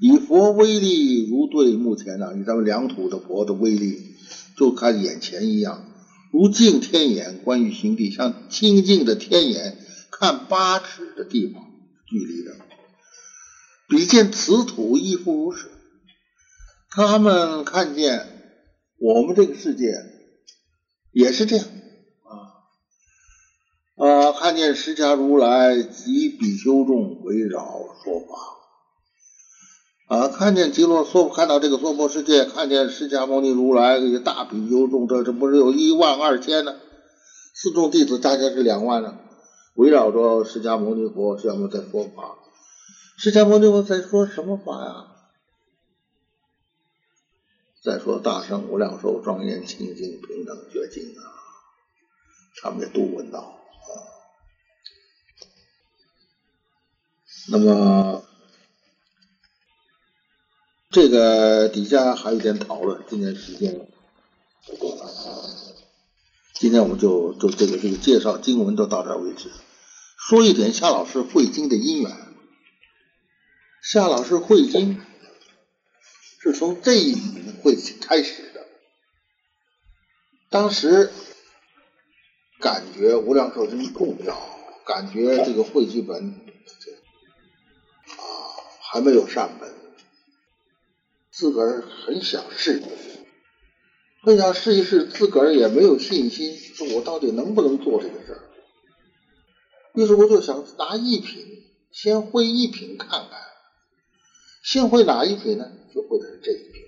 [0.00, 4.16] 以佛威力如对目前呢，以咱们两土的佛的威力，
[4.56, 5.84] 就看眼前一样，
[6.32, 9.76] 如镜天眼观于行地，像清净的天眼
[10.10, 11.62] 看八尺的地方
[12.06, 12.56] 距离的，
[13.88, 15.68] 比见此土亦复如是。
[16.88, 18.26] 他们看见
[18.98, 19.92] 我们这个世界
[21.12, 21.66] 也是这样
[22.24, 27.60] 啊啊，看见释迦如来及比丘众围绕
[28.02, 28.59] 说法。
[30.10, 30.26] 啊！
[30.26, 36.80] 看见极乐娑，看到这个娑婆世界，看见释迦牟尼如来这些大比丘众，这这不是有一万二千呢？
[37.54, 39.16] 四众弟子加起来是两万呢。
[39.74, 42.38] 围绕着释迦牟尼佛，释迦牟尼在说法。
[43.18, 45.06] 释迦牟尼佛在说什么法呀？
[47.80, 51.22] 再说大圣无量寿庄严清净平等觉经啊，
[52.60, 53.54] 他们也都闻到啊。
[57.52, 58.24] 那么
[60.90, 63.88] 这个底下还有点讨论，今天时间
[64.66, 65.08] 不够了，
[66.54, 69.50] 今天我们就就这个这个介绍经文就到这为止。
[70.18, 72.10] 说一点夏老师会经的因缘，
[73.82, 75.00] 夏老师会经。
[76.42, 78.66] 是从这一笔会开始的。
[80.48, 81.12] 当时
[82.58, 84.40] 感觉无量寿经重要，
[84.86, 86.30] 感觉这个会记本
[88.06, 88.24] 啊
[88.80, 89.70] 还没有上本，
[91.40, 92.82] 自个儿很想试，
[94.22, 98.50] 很想试一试，自个儿也没有信心，说我到底能不能做这个事儿。
[99.94, 103.40] 于是我就想拿一品，先会一品看看。
[104.62, 105.64] 先会哪一品呢？
[105.94, 106.82] 就会的是这一品。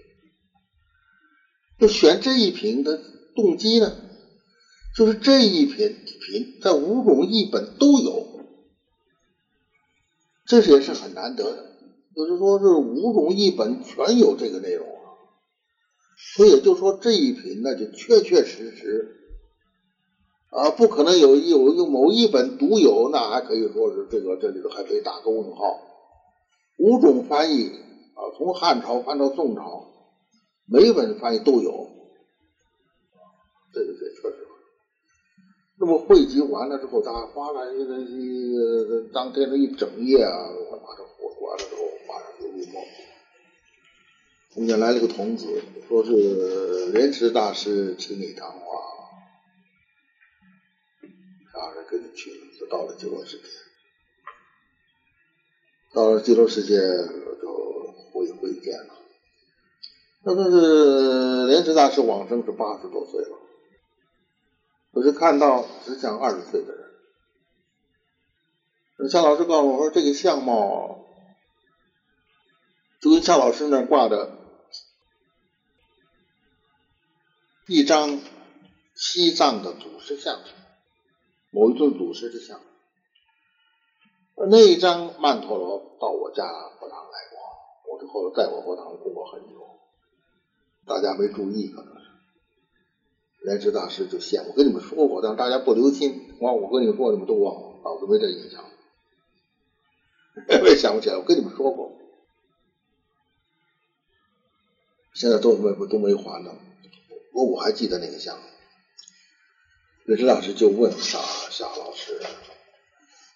[1.81, 3.01] 就选这一品的
[3.35, 3.97] 动机呢，
[4.95, 8.45] 就是这一品品在五种译本都有，
[10.45, 11.72] 这也是很难得的。
[12.15, 15.17] 就是说是五种译本全有这个内容啊，
[16.37, 19.17] 所以也就说这一品那就确确实实
[20.51, 25.81] 啊，不可能有有有某一本独有，那还可以说是这个这里头还可以打个问号。
[26.79, 29.87] 五种翻译啊，从汉朝翻到宋朝，
[30.67, 31.89] 每本翻译都有，
[33.73, 34.47] 这个这确实。
[35.81, 40.31] 那么汇集完了之后，他花了一个当天的一整夜啊，
[40.71, 41.81] 马上活完了之后，
[42.13, 42.85] 马上就入梦。
[44.55, 48.59] 中间来了个童子，说是莲池大师请你谈话，
[51.55, 53.45] 让人跟你去了，就到了极乐世界。
[55.95, 56.77] 到了极乐世界
[57.41, 58.95] 就会会见了。
[60.25, 63.39] 那个是莲池大师往生是八十多岁了，
[64.93, 66.83] 可是看到只像二十岁的人。
[69.11, 71.02] 夏老师告诉我说，这个相貌
[73.03, 74.39] 就跟夏老师那挂的
[77.67, 78.21] 一张
[78.95, 80.39] 西藏的祖师像，
[81.51, 82.61] 某一尊祖师的像。
[84.49, 86.45] 那一张曼陀罗到我家
[86.79, 89.81] 佛堂来过，我之后在我佛堂供过很久，
[90.87, 92.03] 大家没注意可能是。
[93.45, 96.37] 莲池大师就现，我跟你们说过，但是大家不留心。
[96.41, 98.65] 我，我跟你们说，你们都忘了，脑子没这印象，
[100.63, 101.17] 我也想不起来。
[101.17, 101.93] 我跟你们说过，
[105.15, 106.51] 现在都没都没还呢。
[107.33, 108.39] 我我还记得那个像。
[110.05, 111.19] 莲池大师就问夏
[111.51, 112.21] 夏老师。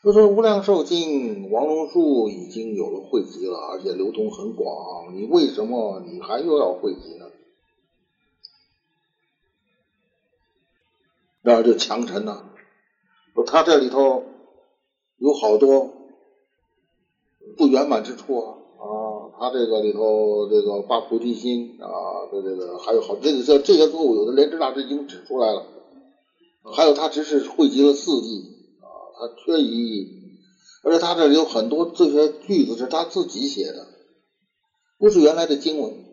[0.03, 7.27] 就说《无量寿经》，王龙树已经有了汇集了，而且流通很广，你为什么你还又要汇集呢？
[11.43, 12.51] 然后就强陈呢，
[13.35, 14.25] 说他这里头
[15.17, 15.93] 有好多
[17.57, 25.67] 不圆满之处啊，啊，他这个里头这个发菩提心啊，这这个还有好这个这这些错误，有的莲池大师已经指出来了，
[26.75, 28.55] 还有他只是汇集了四地。
[29.19, 30.07] 他缺一，
[30.85, 33.87] 而且他这里有很多这些句子是他自己写的，
[34.99, 36.05] 不是原来的经文。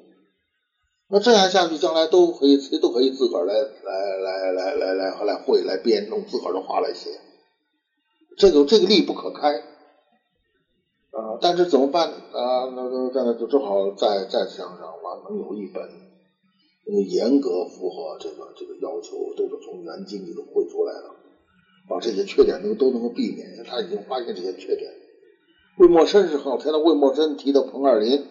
[1.10, 7.10] 那这样下去，将来都可以谁都可以自个儿来来来来来来来会来编，弄自个儿的话来写，
[8.38, 9.62] 这个这个力不可开
[11.14, 11.38] 啊！
[11.40, 12.66] 但是怎么办啊？
[12.76, 15.88] 那那那就只好再再想想，完能有一本，
[17.08, 21.10] 严格符合这个这个要求，都是从原经里头绘出来的。
[21.86, 24.90] 把这些缺点都都能够避免，因为他已经发现这些缺点。
[25.80, 28.24] 魏墨生是好，提到魏墨生提到彭二林，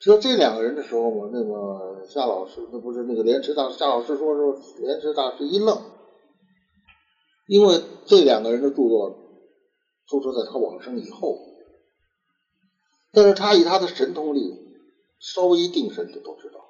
[0.00, 5.78] 提到这两个人的时候嘛，那个夏老师，那不是那个莲池大师，夏老师说说莲池大师一愣，
[7.46, 9.14] 因为这两个人的著作
[10.08, 11.38] 都说在他往生以后，
[13.12, 14.54] 但是他以他的神通力，
[15.18, 16.60] 稍微一定神就都知道，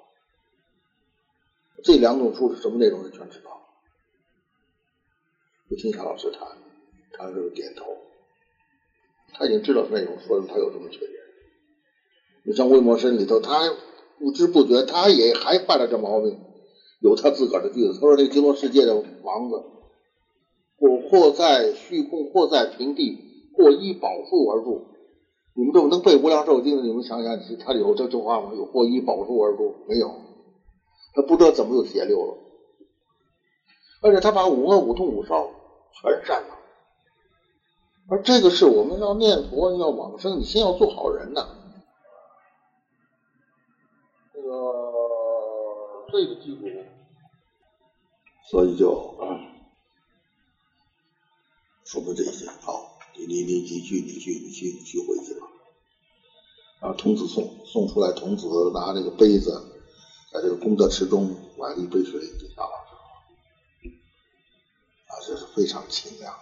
[1.83, 3.61] 这两种书是什么内容，他全知道。
[5.69, 6.47] 就听夏老师谈，
[7.11, 7.85] 他就点头。
[9.33, 11.11] 他已经知道内容，说他有什么缺点。
[12.43, 13.71] 你像魏墨生里头，他
[14.17, 16.39] 不知不觉，他也还犯了这毛病。
[16.99, 19.63] 有他自个儿的句子，他说：“那极乐世界的王子，
[20.79, 23.26] 或或在虚空，或在平地，
[23.57, 24.85] 或依宝树而住。
[25.53, 28.53] 你们这么能背《无量寿经》的，你们想想，他有这句话吗？
[28.55, 30.13] 有或依宝树而住没有？
[31.13, 32.37] 他不知道怎么又写溜了。
[34.01, 35.49] 而且他把五恶、五痛、五烧。
[35.99, 36.59] 全删了，
[38.07, 41.47] 而这个是我们要念佛要往生，你先要做好人呐。
[44.31, 44.51] 这个
[46.11, 46.67] 这个记住，
[48.51, 48.85] 所以就
[51.85, 52.47] 说明这些。
[52.61, 55.47] 好，你你你你去你去你去你去回去吧。
[56.79, 59.63] 啊，童子送送出来，童子拿这个杯子，
[60.31, 62.69] 在这个功德池中把一杯水给他了，
[65.07, 66.37] 啊，这是非常清凉啊。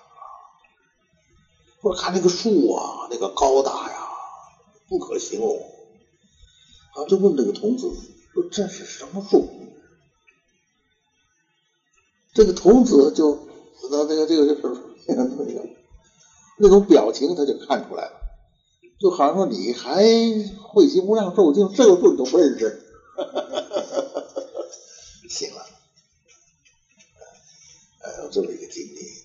[1.82, 3.98] 我看那个树啊，那个高大呀，
[4.90, 5.56] 不可形容。
[6.96, 7.88] 啊，就问这个童子
[8.34, 9.46] 说：“这是什么树？”
[12.34, 13.38] 这个童子就
[13.90, 15.66] 那那个这个就是那个那个
[16.58, 18.12] 那种表情，他就看出来了，
[19.00, 20.04] 就好像说你还
[20.62, 22.82] 会习无量寿经，这个字你都不认识。
[25.30, 25.66] 行了，
[28.00, 29.16] 哎，有这么一个经历。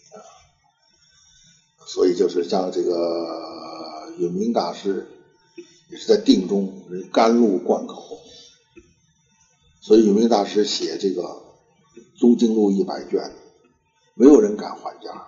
[1.87, 5.09] 所以就是像这个永明大师
[5.89, 8.21] 也是在定中甘露灌口，
[9.81, 11.23] 所以永明大师写这个
[12.17, 13.33] 《宗经录》一百卷，
[14.15, 15.27] 没有人敢还价，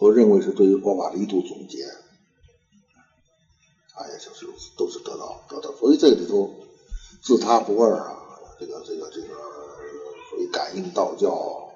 [0.00, 1.84] 我认为是对于佛法的一度总结，
[3.92, 5.70] 他也就是如此，都是得到得到。
[5.76, 6.50] 所以这里头
[7.22, 8.16] 自他不二啊，
[8.58, 9.28] 这个这个这个
[10.30, 11.70] 所以感应道教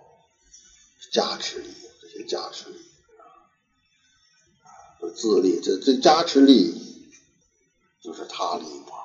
[1.13, 1.69] 加持力，
[2.01, 2.79] 这些加持力
[3.19, 3.45] 啊。
[5.15, 6.73] 自力，这这加持力
[8.03, 8.97] 就是他力嘛，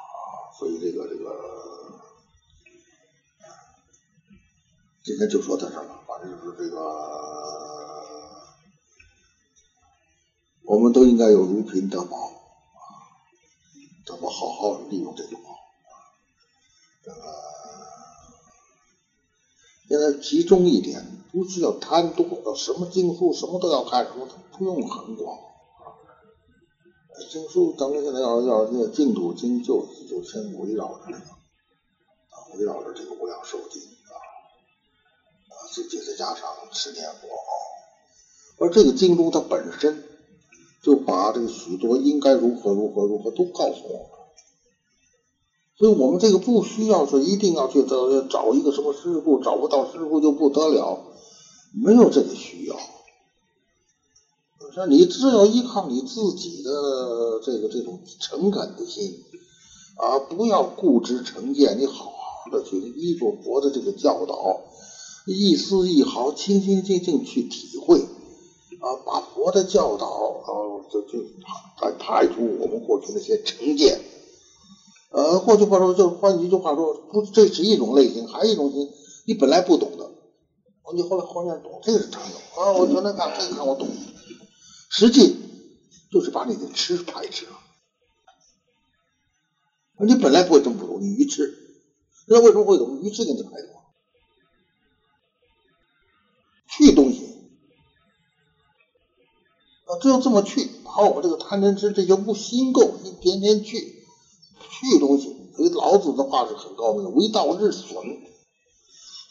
[0.57, 1.99] 所以这个这个，
[5.03, 6.03] 今天就说到这儿了。
[6.07, 6.77] 反正就是这个，
[10.69, 12.29] 我们都应该有如贫得宝啊，
[14.05, 15.57] 怎么好好利用这个宝啊？
[17.03, 17.17] 这个
[19.87, 25.39] 现在集中一点，不需要贪多，要什么经书什么都要看，什么不用很广。
[27.31, 34.13] 经书，咱们现在要要念净土经，就就先围绕着这个啊，围绕着这个无量寿经啊
[35.49, 37.49] 啊，自己再加上持念佛啊，
[38.59, 40.03] 而这个经中它本身
[40.81, 44.09] 就把这个许多应该如何如何如何都告诉我们，
[45.77, 50.99] 所以我们这个不需要说一定要去找找一个什么师傅，找不到师傅就不得了，
[51.73, 52.75] 没有这个需要。
[54.73, 59.23] 说你只要依靠你自己的这个这种诚恳的心
[59.95, 64.61] 啊，不要固执成见，你好好的去依着佛的这个教导，
[65.25, 68.05] 一丝一毫，清清净净去体会
[68.81, 70.49] 啊，把佛的教导啊，
[70.91, 71.23] 就就
[71.77, 73.99] 排排除我们过去那些成见。
[75.11, 78.87] 呃，换句话说，就是换一句话说，不，这是一种类型，还有一种心，
[79.25, 80.11] 你本来不懂的，
[80.93, 82.71] 你后来后面懂，这个是常有啊。
[82.73, 83.87] 我原来看这个看我懂。
[84.91, 85.35] 实际
[86.11, 87.51] 就是把你的吃排斥了，
[90.05, 91.53] 你本来不会这么不懂，你愚痴，
[92.27, 92.99] 那为什么会懂？
[93.01, 93.67] 愚痴给你排除，
[99.89, 104.05] 啊，只有这么去，把我们这个贪嗔痴这些不心垢一点点去，
[104.69, 105.35] 去东西。
[105.55, 107.95] 所以老子的话是很高明的，为道日损，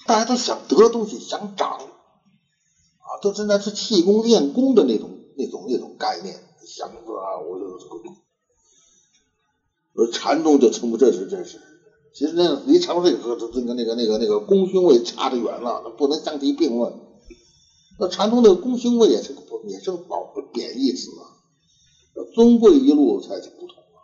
[0.06, 5.10] 大家都想得东西，想长啊，都是那是气功练功的那种。
[5.40, 6.34] 那种那种概念，
[6.66, 7.94] 想着啊，我就这个，
[9.94, 11.60] 而禅宗就称不这是这是，
[12.12, 16.92] 其实那离禅宗这个和这个那个那个那个功勋位差得远了，那不能相提并论。
[17.98, 21.34] 那禅宗那个功勋位也是不也是保贬义词啊，
[22.32, 23.98] 尊贵一路才是不同啊。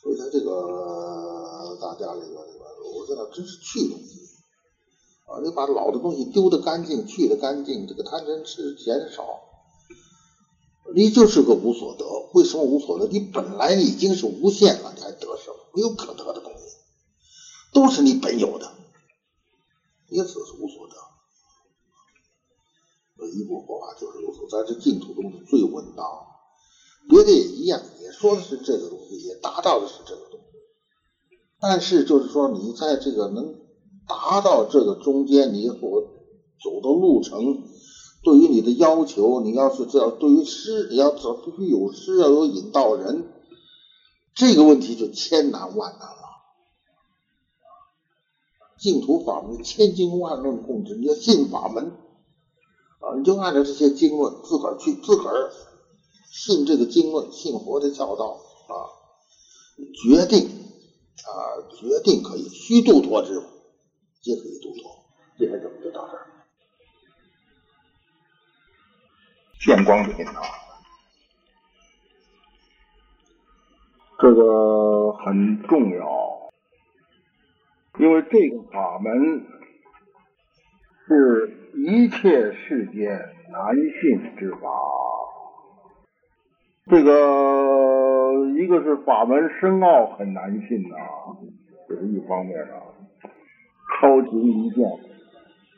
[0.00, 2.64] 所以他这个大家这个这个，
[2.96, 4.20] 我觉得真是去东西。
[5.26, 9.24] 啊，你把老的东西丢的干净，去的干净，这个贪嗔痴减少，
[10.94, 12.04] 你就是个无所得。
[12.34, 13.08] 为什么无所得？
[13.08, 15.56] 你本来已经是无限了，你还得什么？
[15.72, 16.76] 没有可得的东西，
[17.72, 18.72] 都是你本有的，
[20.10, 20.94] 因此是无所得。
[23.28, 26.06] 一部佛法就是如此，在这净土中是最稳当，
[27.08, 30.46] 别的也一样，也说的是这个东西，也达到的是这个东西。
[31.60, 33.62] 但是就是说，你在这个能。
[34.06, 35.78] 达到这个中间，你所
[36.62, 37.62] 走的路程，
[38.22, 43.32] 对于你的要求，你要是这样，对于师，你要走必须有师，要有引导人，
[44.34, 46.22] 这个问题就千难万难了。
[48.78, 51.90] 净土法门千经万论共治，你要信法门
[53.16, 55.50] 你就按照这些经论自个儿去，自个儿
[56.30, 58.74] 信这个经论，信佛的教导啊，
[60.02, 61.32] 决定啊，
[61.70, 63.42] 决定可以虚度脱之。
[64.22, 65.04] 皆可以度脱，
[65.36, 66.26] 今天怎么就到这儿？
[69.60, 70.40] 见光的心啊，
[74.18, 76.50] 这个很重要，
[77.98, 79.12] 因为这个法门
[81.06, 83.18] 是一切世间
[83.52, 84.68] 难信之法。
[86.86, 90.96] 这个一个是法门深奥很难信呐，
[91.88, 92.76] 这是一方面啊，
[94.00, 94.84] 超情一见。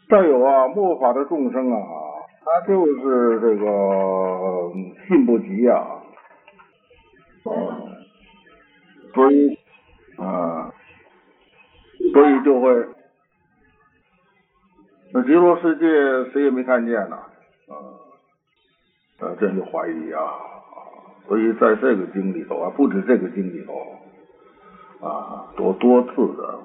[0.08, 1.78] 再有啊，末法的众生啊，
[2.44, 4.72] 他就是这个
[5.08, 6.02] 信不及啊，
[9.14, 9.58] 所以
[10.16, 10.72] 啊，
[12.12, 12.70] 所以就会，
[15.16, 17.72] 那极乐世界谁也没看见呢，啊，
[19.20, 20.20] 啊，这就怀疑啊，
[21.26, 23.96] 所以在这个经里头啊，不止这个经里头
[25.00, 26.58] 啊，多多次的。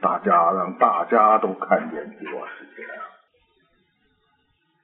[0.00, 2.86] 大家让大家都看见极乐世界，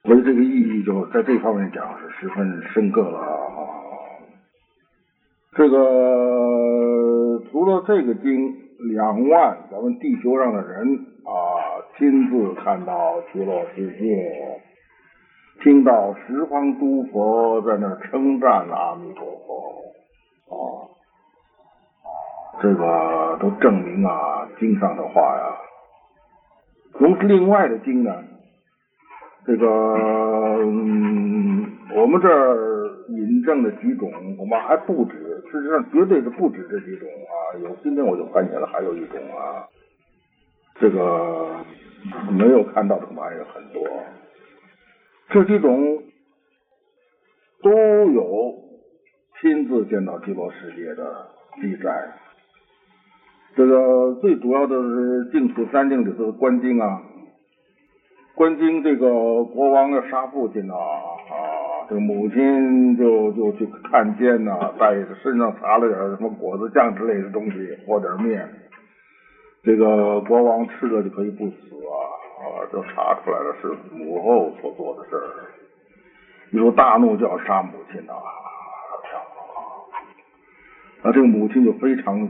[0.03, 3.65] 所以这个意义就在这方面讲是十分深刻了啊。
[5.53, 8.53] 这个除了这个经，
[8.93, 10.87] 两万咱们地球上的人
[11.25, 11.56] 啊，
[11.97, 14.61] 亲自看到极乐世界，
[15.63, 19.83] 听到十方诸佛在那称赞阿弥陀佛
[20.55, 20.55] 啊。
[22.61, 25.57] 这个都证明啊，经上的话呀。
[26.93, 28.11] 从另外的经呢，
[29.45, 29.67] 这个
[31.95, 35.13] 我们这儿引证的几种，恐怕还不止。
[35.51, 37.57] 事实上，绝对是不止这几种啊。
[37.63, 39.65] 有今天我就发现了，还有一种啊，
[40.79, 41.47] 这个
[42.31, 43.83] 没有看到的玩意很多。
[45.29, 46.03] 这几种
[47.61, 48.55] 都有
[49.41, 51.27] 亲自见到极乐世界的
[51.61, 52.13] 记载。
[53.55, 57.01] 这个最主要的是净土三经里头的观经啊，
[58.35, 68.47] 观经这个国王要杀父亲呐啊，这个母亲就就去看监呐，在身上擦了点什么果子酱之类的东西，和点面，
[69.67, 71.91] 这个国王吃了就可以不死啊
[72.39, 75.51] 啊，就查出来了是母后所做的事儿，
[76.51, 78.13] 一说大怒就要杀母亲呐，
[81.03, 82.29] 啊，这个母亲就非常。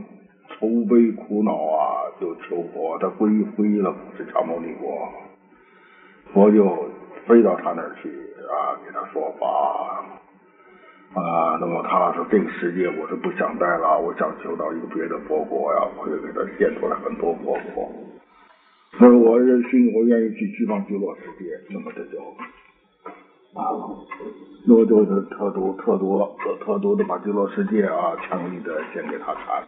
[0.59, 5.07] 愁悲苦恼啊，就求佛，他皈依了这迦牟尼佛，
[6.33, 6.89] 佛就
[7.27, 8.09] 飞到他那儿去
[8.49, 10.03] 啊，给他说法。
[11.21, 11.57] 啊。
[11.59, 17.89] 那么他说：“这个世界我是不想待了，我想求到一个别的佛国呀。”我就给他献出来很多佛国。
[18.99, 19.37] 那我
[19.69, 22.19] 心我愿意去西方极乐世界，那么这就
[23.53, 23.61] 啊，
[24.67, 29.63] 那么就是特多特多特特多的把极乐世界啊，强力的献给他看。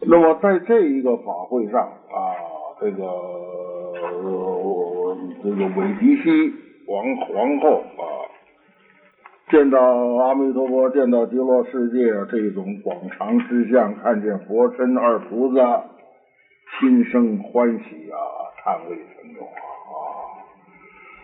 [0.00, 2.34] 那么在这一个法会上啊，
[2.80, 3.06] 这个
[5.42, 6.52] 这个韦提西
[6.86, 8.25] 王皇后啊，
[9.48, 15.84] 见到阿弥陀佛，见到极乐世界这种广长之相，看见佛身二菩萨，
[16.80, 18.18] 心生欢喜啊，
[18.58, 19.54] 叹为神用啊，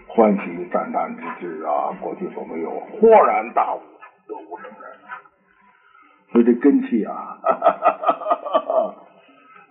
[0.06, 0.40] 欢喜
[0.72, 2.70] 赞叹之至啊，过去所没有，
[3.00, 3.80] 豁然大悟，
[4.28, 4.82] 得无生人。
[6.30, 8.94] 所以这根气啊，哈哈哈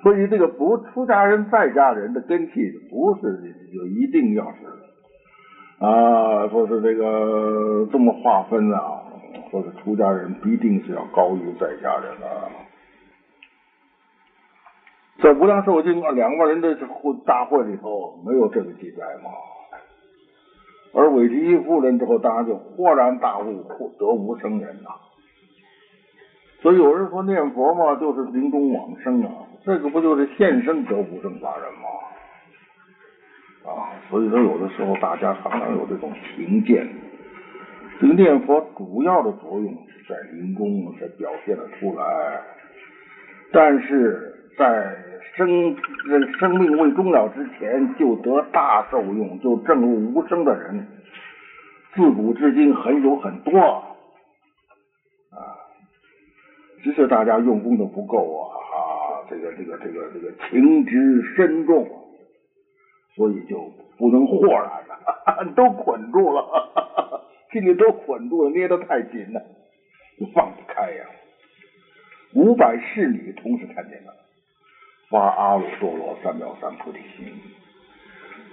[0.03, 2.53] 所以这个不出家人在家人的根气
[2.89, 4.57] 不是就一定要是
[5.81, 9.01] 啊，说是这个这么划分啊，
[9.49, 12.45] 说是出家人必定是要高于在家人啊。
[15.23, 19.31] 在无量寿经两万人的会大会里头没有这个记载嘛，
[20.93, 23.63] 而韦提夫人之后，当然就豁然大悟，
[23.97, 24.89] 得无生人呐。
[26.61, 29.31] 所以有人说念佛嘛，就是临终往生啊，
[29.65, 31.89] 这个不就是现生得无生法人吗？
[33.63, 36.87] 啊，所以说有的时候大家常常有这种评鉴，
[37.99, 42.41] 这个念佛主要的作用是在临终才表现的出来，
[43.51, 44.95] 但是在
[45.35, 45.75] 生
[46.39, 50.87] 生命未终了之前就得大受用，就证入无声的人，
[51.93, 53.59] 自古至今很有很多。
[53.59, 53.85] 啊
[56.83, 61.87] 只是大家用功的不够啊，啊，这个这个这个这个情之深重，
[63.15, 69.41] 所以就不能豁然了， 都捆住了，心里都捆住了，捏得太紧了，
[70.19, 71.05] 就放不开呀。
[72.33, 74.13] 五百侍女同时看见了，
[75.09, 77.33] 发阿耨多罗三藐三菩提心，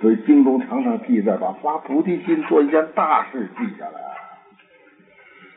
[0.01, 4.01] 所以经中常常记载，把发菩提心做一件大事记下来。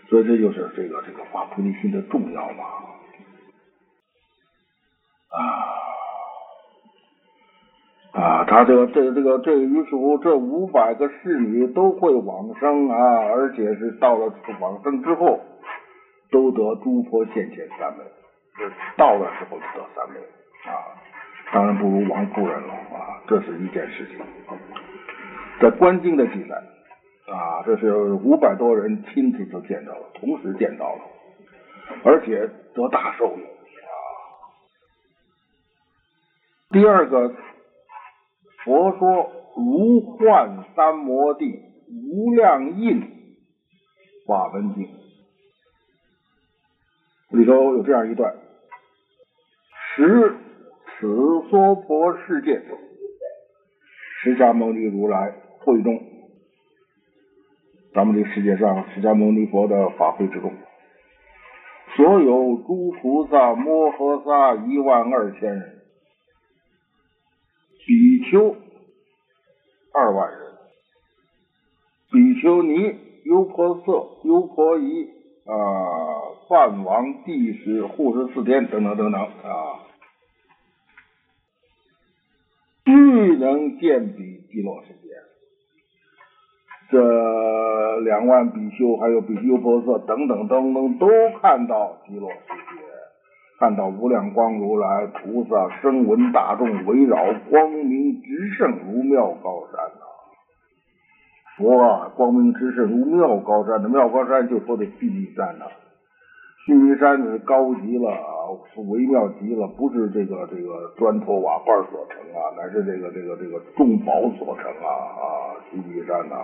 [0.09, 2.65] 所以这就是这个这个发菩提心的重要嘛
[5.29, 5.39] 啊！
[8.13, 15.39] 啊，他这个这个这个这个，于是乎这五百个侍女都会往生啊，而且是到了往生之后，
[16.29, 18.03] 都得诸佛现前三昧，
[18.97, 20.19] 到了时候就得三昧
[20.69, 20.75] 啊，
[21.53, 24.17] 当然不如王夫人了啊，这是一件事情，
[25.61, 26.55] 在观经的记载
[27.33, 31.01] 啊，这是五百多人亲自都见到了，同时见到了，
[32.03, 33.95] 而且得大受用啊。
[36.71, 37.33] 第二个。
[38.63, 41.59] 佛说如幻三摩地
[41.89, 43.01] 无量印
[44.27, 44.87] 法门经。
[47.29, 48.35] 里头有这样一段：
[49.95, 50.35] 十
[50.99, 51.07] 此
[51.49, 52.61] 娑婆世界，
[54.21, 55.99] 释迦牟尼如来会中，
[57.93, 60.53] 咱们这世界上释迦牟尼佛的法会之中，
[61.95, 65.80] 所有诸菩萨摩诃萨一万二千人。
[67.85, 68.55] 比丘
[69.93, 70.39] 二万人，
[72.11, 75.09] 比丘尼、优婆塞、优婆夷
[75.45, 75.53] 啊、
[76.47, 79.81] 梵王、帝释、护持四天等等等等啊，
[82.85, 82.91] 俱
[83.37, 85.09] 能见彼极乐世界。
[86.91, 91.07] 这两万比丘还有比丘婆塞等等等等，都
[91.41, 92.70] 看到极乐世界。
[93.61, 97.15] 看到无量光如来菩萨声闻大众围绕，
[97.47, 100.01] 光明直盛如妙高山呐！
[101.57, 105.65] 佛啊，光明直盛如妙高山的妙高山就说的须弥山呐，
[106.65, 108.09] 须弥山是高极了，
[108.73, 115.53] 是微妙极了，不是这个这个砖头瓦块所成啊，乃是这个这个这个众宝所成啊啊！
[115.69, 116.35] 须弥山呐，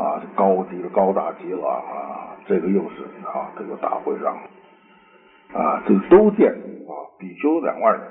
[0.00, 2.40] 啊，高极了，高大极了啊！
[2.46, 4.34] 这个又是啊，这个大会上。
[5.52, 8.10] 啊，这都见啊，比丘两万人，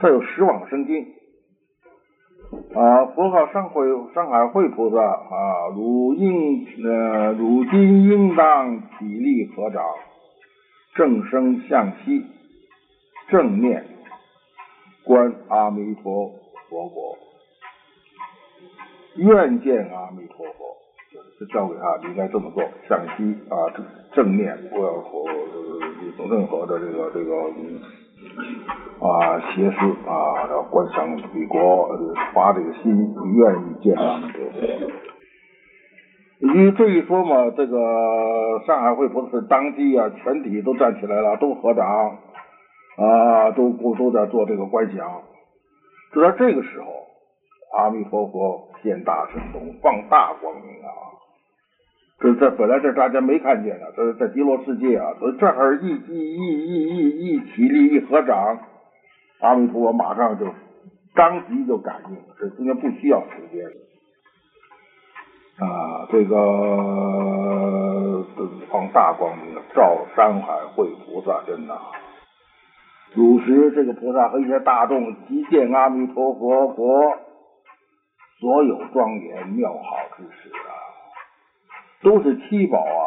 [0.00, 1.06] 再有十往生经。
[2.74, 9.84] 啊，佛号上会上海会菩萨啊，汝应呃，汝今应当起立合掌，
[10.94, 12.26] 正身向西，
[13.28, 13.86] 正面
[15.04, 16.32] 观阿弥陀
[16.68, 17.16] 佛国，
[19.16, 20.59] 愿见阿弥陀佛，
[21.40, 23.56] 就教给他，你应该这么做，向西啊，
[24.12, 25.24] 正面不要佛。
[26.18, 27.34] 有任何的这个这个
[29.00, 29.76] 啊邪思
[30.06, 31.88] 啊，要观想彼国，
[32.34, 34.92] 发这个心，愿意见他们，对不对？
[36.42, 37.78] 你这一说嘛，这个
[38.66, 41.86] 上海会不是当即啊，全体都站起来了，都合掌
[42.98, 45.22] 啊，都都在做这个观想。
[46.12, 46.86] 就在这个时候，
[47.78, 50.90] 阿弥陀佛现大神通，放大光明啊！
[52.20, 58.58] 这这本来这大家没看见的，这在极乐世界啊，所以这儿一一一一一一起立一合掌，
[59.40, 60.44] 阿弥陀佛马上就
[61.14, 63.64] 当即就感应，这中间不需要时间
[65.66, 66.06] 啊。
[66.12, 66.36] 这个
[68.70, 71.74] 放大光明照山海会菩萨，真的，
[73.14, 77.16] 汝时这个菩萨和一些大众即见阿弥陀佛佛
[78.40, 80.79] 所有庄严妙好之时啊。
[82.02, 83.02] 都是七宝啊，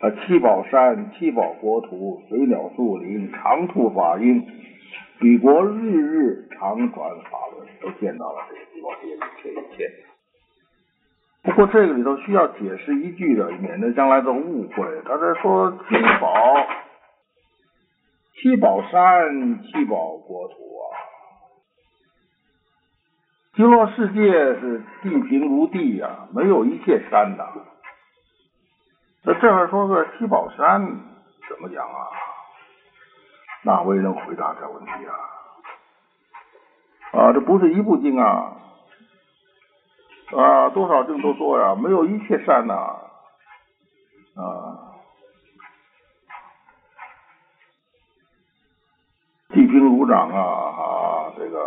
[0.00, 4.46] 啊七宝山、七宝国土、水鸟树林、长处法音，
[5.18, 9.90] 彼国日日常传法轮，都见到了这个地方这一切一切。
[11.42, 14.84] 不过这个里头需要解释一句的，免得将来的误会。
[15.04, 16.66] 他这说七宝、
[18.40, 20.54] 七宝山、七宝国土，
[23.54, 24.20] 极乐世界
[24.60, 27.44] 是地平如地呀，没有一切山呐。
[29.24, 30.80] 那这儿说个七宝山
[31.48, 32.08] 怎么讲啊？
[33.64, 35.14] 哪位能回答这问题啊？
[37.12, 38.56] 啊，这不是一部经啊，
[40.34, 42.74] 啊，多少经都说呀，没有一切山呐，
[44.34, 44.96] 啊，
[49.50, 51.01] 地平如掌啊，啊，
[51.42, 51.58] 这个。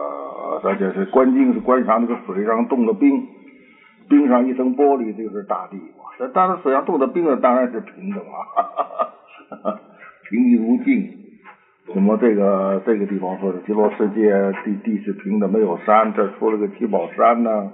[0.63, 3.27] 而且是观经是观察那个水上冻的冰，
[4.09, 6.05] 冰上一层玻璃这就是大地嘛。
[6.17, 9.75] 这当然水上冻的冰呢，当然是平的嘛，
[10.29, 11.11] 平地如镜。
[11.93, 14.31] 什么这个这个地方说是极乐世界
[14.63, 17.71] 地地是平的，没有山，这出了个七宝山呢。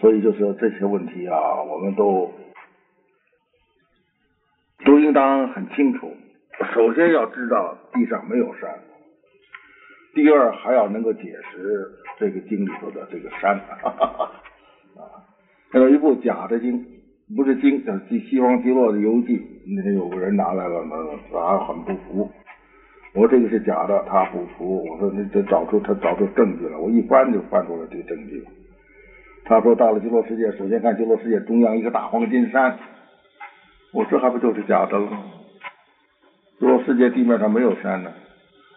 [0.00, 2.32] 所以就是这些问题啊，我们都
[4.84, 6.12] 都应当很清楚。
[6.74, 8.80] 首先要知道地上没有山。
[10.14, 13.56] 第二还要能够解释这个经里头的这个山，
[14.96, 15.20] 啊，
[15.72, 16.86] 还有一部假的经，
[17.36, 19.38] 不是经，叫《西西方极乐的游记》。
[19.76, 20.94] 那天有个人拿来了，那
[21.32, 22.30] 他很不服，
[23.14, 24.84] 我说这个是假的，他不服。
[24.84, 26.76] 我说你得找出他找出证据来。
[26.76, 28.44] 我一翻就翻出来这个证据。
[29.44, 32.78] 他说到了极乐世界，首先看极乐世界中央一个大黄金山。
[33.92, 35.08] 我这还不就是假的了？
[36.58, 38.12] 极乐世界地面上没有山呢，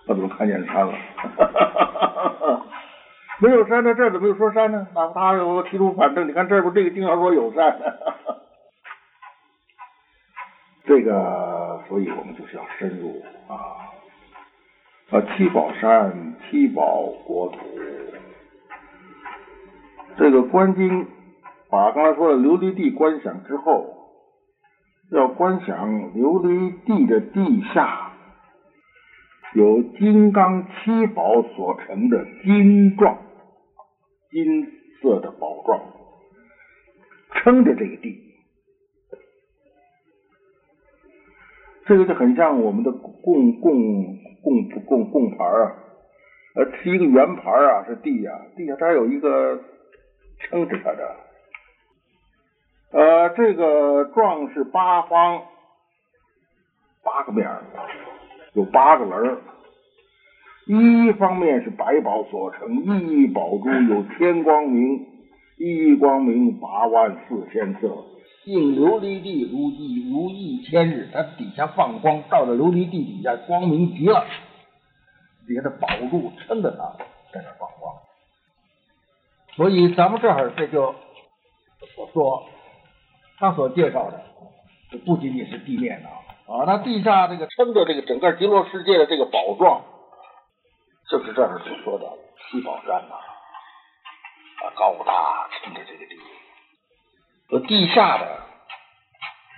[0.08, 0.94] 他怎么看见山了？
[3.40, 4.88] 没有山，那这怎么又说山呢？
[4.96, 7.78] 哪怕他我提出反证，你看这不这个经上说有山？
[10.86, 13.60] 这个，所以我们就是要深入啊
[15.12, 15.22] 啊！
[15.36, 17.58] 七宝山，七宝国土。
[20.18, 21.06] 这个观经，
[21.70, 23.94] 把刚才说的琉璃地观想之后，
[25.12, 28.07] 要观想琉璃地的地下
[29.58, 33.18] 有金刚七宝所成的金状。
[34.30, 34.68] 金
[35.02, 35.82] 色的宝状
[37.32, 38.20] 撑着这个地，
[41.86, 45.76] 这个就很像我们的供供供供供盘啊，
[46.56, 49.60] 呃，是一个圆盘啊，是地呀，地下它有一个
[50.40, 51.16] 撑着它的，
[52.92, 55.42] 呃，这个状是八方
[57.04, 57.48] 八个面
[58.58, 59.40] 有八个棱
[60.66, 65.06] 一方面是百宝所成，一宝珠有天光明，
[65.58, 68.04] 一光明八万四千色，
[68.46, 71.08] 应琉璃地如一如一千日。
[71.14, 74.26] 它底下放光，到了琉璃地底下光明极了，
[75.48, 76.98] 底下的宝柱撑着它
[77.32, 77.94] 在那放光。
[79.56, 80.96] 所以咱们这儿这就
[81.96, 82.44] 所说，
[83.38, 84.20] 他所介绍的，
[84.90, 89.84] 这不仅仅是地面的啊，啊那地下这个撑着这个整个极乐世界的这个宝状。
[91.10, 92.06] 就是这儿所说的
[92.52, 96.20] 七宝山呐，啊，高大撑着这个地，
[97.50, 98.42] 而地下的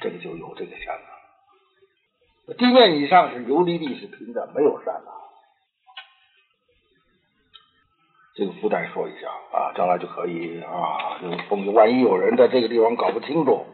[0.02, 2.54] 这个就有这个山了。
[2.56, 5.12] 地面以上是琉璃地，是平的，没有山了。
[8.36, 13.66] 这个附带说一下啊，将来就可以啊，就万一有人在这个地方搞不清楚，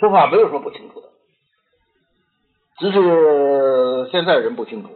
[0.00, 1.08] 说法没有什么不清楚的。
[2.78, 4.88] 只是现在人不清楚，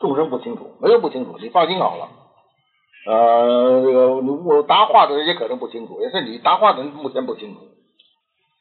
[0.00, 2.08] 众生不清楚，没有不清楚，你放心好了。
[3.06, 7.60] 呃，这个我答话的人也可能不清楚，也是你答话的人目前不清楚，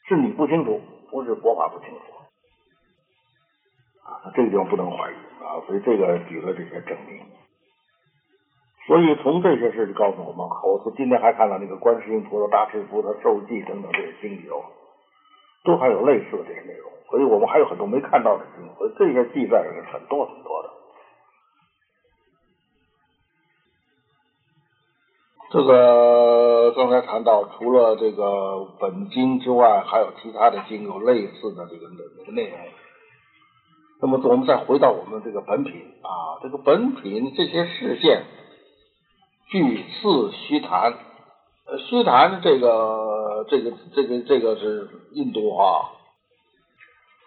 [0.08, 2.02] 是你不清楚，不是佛法不清楚。
[4.04, 7.26] 啊，这个地方不能怀疑啊，所以这个举了这些证明。
[8.86, 14.64] 所以从这些事就告诉我们，我是今天还看到那个观世音菩萨、大势菩萨受记等等这些经里头，
[15.68, 16.90] 都还有类似的这些内容。
[17.10, 20.70] 所以我们还有很多没看到的经，所以这些记载是很多很多的。
[25.50, 31.88] 这个刚才谈到，除了这个本经之外，还有其他的经有类似的这个
[32.34, 32.58] 内容。
[34.02, 38.26] 那么我们再回到我们这个本品啊，这个本品这些事件，
[39.48, 40.94] 据次虚谈，
[41.88, 45.92] 虚谈这个这个这个这个是印度话。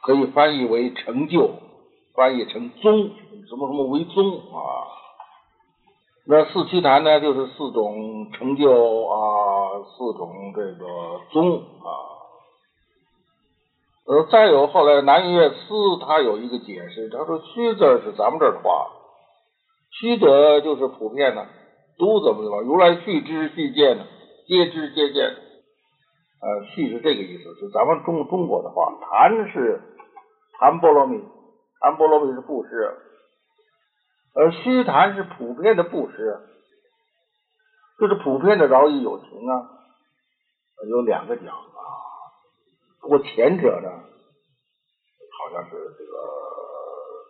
[0.03, 1.51] 可以翻译为成就，
[2.15, 3.11] 翻译成宗，
[3.47, 4.89] 什么什么为宗啊？
[6.25, 11.89] 那四七坛呢，就是四种成就啊，四种这个宗啊。
[14.07, 15.57] 呃，再有后来南岳思
[16.01, 18.91] 他有一个解释，他说虚字是咱们这儿的话，
[19.91, 21.47] 虚者就是普遍的，
[21.99, 24.07] 都怎么怎么，如来续之续见呢，
[24.51, 25.27] 皆知皆见。
[26.43, 29.81] 呃，续是这个意思，是咱们中中国的话，谈是。
[30.59, 31.23] 谈波罗蜜，
[31.79, 32.99] 谈波罗蜜是布施，
[34.35, 36.41] 而虚谈是普遍的布施，
[38.01, 39.71] 就是普遍的饶益有情啊。
[40.89, 41.81] 有两个讲啊，
[43.01, 43.89] 不过前者呢，
[45.39, 46.19] 好像是这个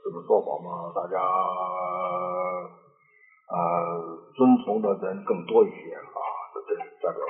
[0.05, 1.21] 这个做法嘛，大家
[3.53, 6.01] 呃遵从的人更多一些啊，
[6.77, 7.21] 这代表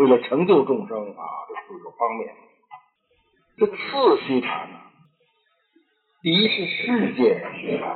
[0.00, 2.34] 为了成就众生啊这四个方面。
[3.56, 4.78] 这个四虚谈呢，
[6.22, 7.88] 第一是世界虚谈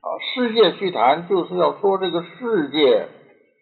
[0.00, 3.08] 啊，世界虚谈就是要说这个世界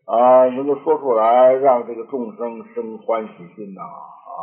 [0.06, 4.40] 啊，能够说出来，让这个众生生欢喜心呐啊。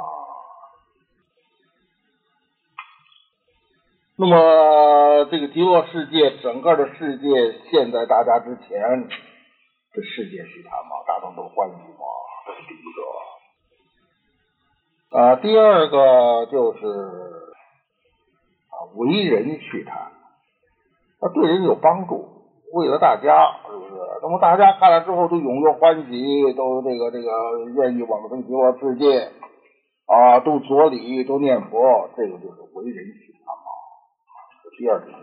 [4.17, 9.09] 那么这个极乐世界，整个的世界现在大家之前，
[9.95, 12.05] 这世界虚谈嘛，大众都欢喜嘛，
[12.45, 13.01] 这是第一个。
[15.17, 16.85] 啊，第二个就是
[18.67, 20.11] 啊，为人去谈，
[21.21, 22.27] 啊，对人有帮助，
[22.73, 23.93] 为了大家，是不是？
[24.21, 27.31] 那么大家看了之后都踊跃欢喜，都这个这个
[27.75, 29.31] 愿意往生极乐世界，
[30.07, 33.63] 啊，都作礼，都念佛，这个就是为人去谈嘛。
[34.77, 35.13] 第二种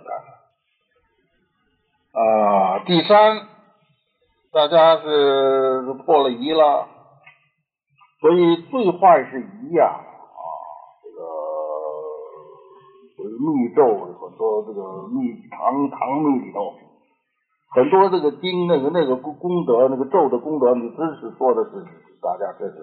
[2.14, 3.49] 干啊，第三，
[4.53, 6.86] 大家是破了疑了，
[8.20, 10.44] 所以最坏是疑呀啊，
[13.16, 13.82] 这个密咒
[14.20, 16.74] 很多，这个密唐唐密里头
[17.74, 21.70] 很多这个经，那个那个功德，那个咒的功德，你真是说的是
[22.20, 22.76] 大家这是。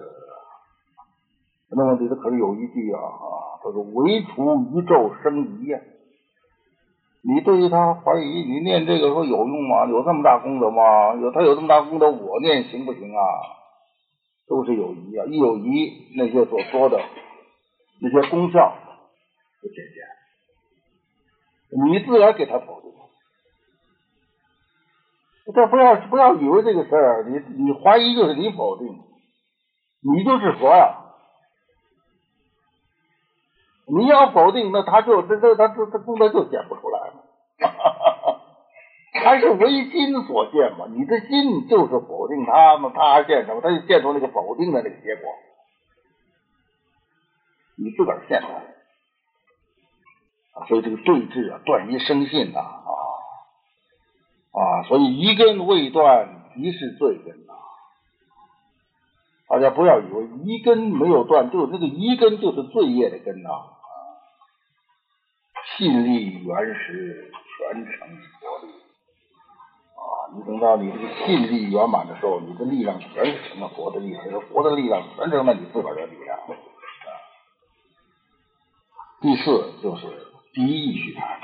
[1.70, 5.78] 那么里头可是有一句啊啊，叫做“唯除一咒生疑”呀。
[7.22, 9.86] 你对于他怀疑，你念这个说有用吗？
[9.86, 11.14] 有这么大功德吗？
[11.14, 13.22] 有他有这么大功德，我念行不行啊？
[14.48, 15.26] 都是有疑啊！
[15.26, 16.98] 一有疑，那些所说的
[18.00, 18.74] 那些功效
[19.62, 21.86] 就减减。
[21.86, 22.90] 你自然给他否定。
[25.54, 30.96] 这不要不要以为这个事儿，你你怀疑就是你否定，你就是佛呀。
[33.86, 36.99] 你要否定，那他就这这他这这功德就显不出来
[37.68, 38.40] 哈，
[39.12, 40.86] 还是唯心所见嘛？
[40.88, 43.60] 你的心就是否定他嘛，他还见什么？
[43.60, 45.32] 他就见出那个否定的那个结果，
[47.76, 48.48] 你自个儿现的
[50.68, 52.92] 所以这个对峙啊，断疑生信呐啊
[54.52, 54.82] 啊！
[54.88, 57.54] 所以一根未断即是罪根呐，
[59.48, 63.72] 大家不要以为一根没有断，就那个一根就是罪业的根呐啊。
[65.76, 68.08] 信力原始，全成
[68.40, 68.72] 佛力
[69.92, 70.32] 啊！
[70.34, 76.38] 你等到你这个信力圆满的时候，你的力量全是成了佛的力量，佛的力量全成了你自个儿的力量。
[76.38, 76.56] 啊
[79.22, 80.06] 第四就是
[80.54, 81.40] 第一义虚谈，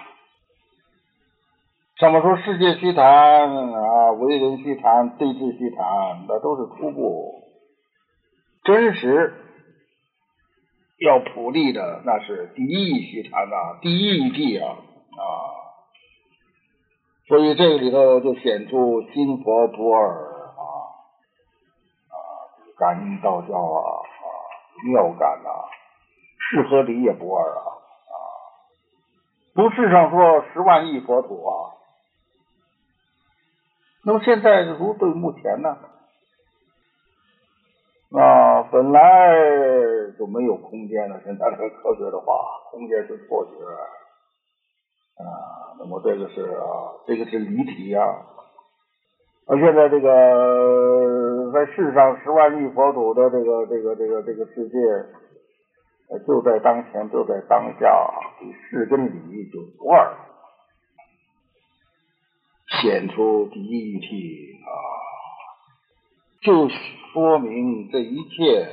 [2.01, 7.43] 上面说世界虚谈啊，为人虚谈，对峙虚谈，那都是初步，
[8.65, 9.43] 真实。
[10.99, 15.29] 要普利的那是第一义虚谈啊，第一义谛啊啊，
[17.29, 20.63] 所以这个里头就显出心佛不二啊
[22.09, 22.17] 啊，
[22.79, 24.27] 感应道教啊啊，
[24.87, 25.51] 妙感呐，
[26.39, 28.15] 是和理也不二啊啊，
[29.55, 31.75] 不世上说十万亿佛土啊，
[34.05, 35.77] 那么现在如对目前呢？
[38.13, 39.33] 啊，本来
[40.17, 41.21] 就没有空间了。
[41.25, 42.39] 现在这个科学的话，
[42.71, 43.51] 空间是错觉
[45.19, 45.77] 啊。
[45.79, 48.01] 那么这个是啊，这个是离体呀。
[49.47, 54.77] 而现在这个在世上十万亿佛土的这个这个这个这个世界，
[56.27, 58.11] 就在当前，就在当下，
[58.71, 60.17] 事跟理就不二，
[62.81, 64.71] 显出第一体啊，
[66.43, 66.69] 就。
[67.17, 68.69] 说明这一切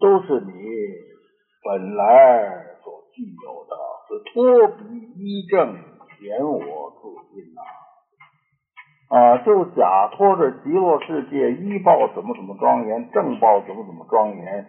[0.00, 0.52] 都是你
[1.62, 3.76] 本来所具有的，
[4.20, 4.84] 托比
[5.16, 5.74] 依正，
[6.18, 6.58] 显我
[7.00, 7.60] 自心呐！
[9.16, 14.66] 啊，就假托着极乐世界依报怎么怎么庄严，正报怎么怎么庄严，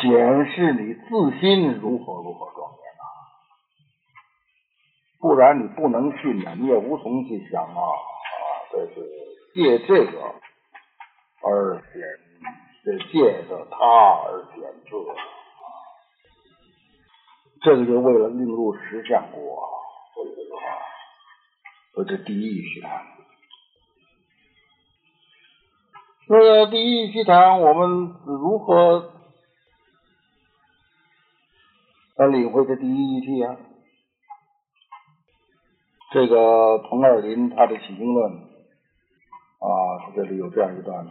[0.00, 3.04] 显示你自心如何如何庄严呐！
[5.20, 7.80] 不然你不能信啊，你也无从去想啊！
[7.80, 8.94] 啊，这是
[9.54, 10.34] 借这个。
[11.44, 12.00] 而显
[12.84, 14.90] 是借着他而显自，
[17.62, 19.40] 这个就为了令入实相国，
[20.14, 20.56] 所以这个，
[21.94, 23.06] 所以这第一虚谈。
[26.28, 29.12] 那个第一虚谈，我们如何
[32.16, 33.56] 来领会这第一义谛啊？
[36.12, 41.06] 这个彭二林他的起经论啊，他这里有这样一段。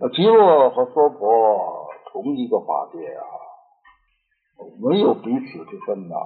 [0.00, 1.87] 那极乐和娑婆
[2.20, 3.22] 同一个法界啊，
[4.80, 6.16] 没有彼此之分呐，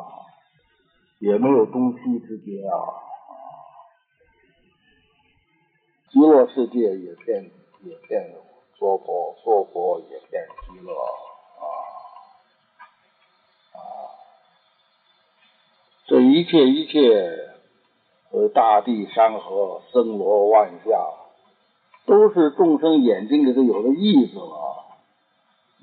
[1.18, 2.78] 也没有东西之别啊。
[6.10, 7.50] 极乐世界也骗
[7.84, 8.34] 也骗
[8.78, 11.04] 娑婆，娑婆也骗极乐啊
[13.74, 13.76] 啊！
[16.06, 17.50] 这一切一切，
[18.30, 21.18] 呃，大地山河，森罗万象。
[22.04, 24.81] 都是众生眼睛里头有的意思了，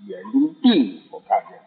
[0.08, 1.60] 眼睛病我看见，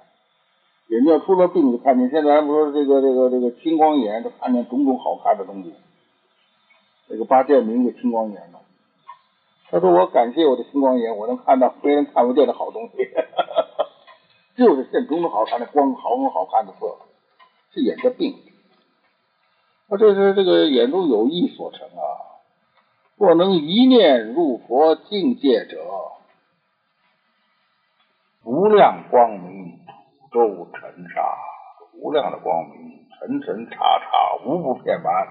[0.89, 2.11] 眼睛出了病就看见。
[2.11, 5.75] 现在不说这个这个这个青光眼，就看见种种好看的东西。
[7.09, 8.61] 这个八剑明就青光眼嘛，
[9.69, 12.97] 他说我感谢我的青光眼，我能看到别人看不见的好东西，
[14.57, 16.97] 就是现种种好看的光，好种好看的色，
[17.75, 18.35] 是眼的病。
[19.89, 22.33] 那这是这个眼中有意所成啊。
[23.17, 25.79] 若能一念入佛境界者，
[28.73, 29.81] 无量光明
[30.33, 31.37] 周尘沙，
[31.93, 35.29] 无量的光明，沉沉叉叉，无不遍满。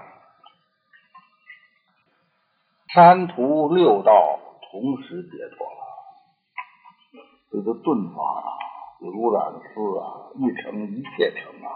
[2.94, 4.38] 三途六道
[4.70, 5.82] 同时解脱了，
[7.50, 8.46] 这个顿法啊，
[9.00, 11.68] 如染丝啊，一成一切成啊。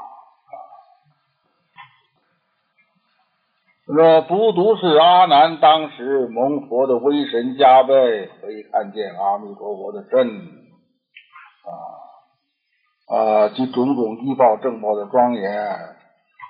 [3.89, 10.65] 这不独是阿难当时蒙佛的威神加倍，可以看见阿弥陀佛的身
[13.07, 15.79] 啊及种种依报正报的庄严，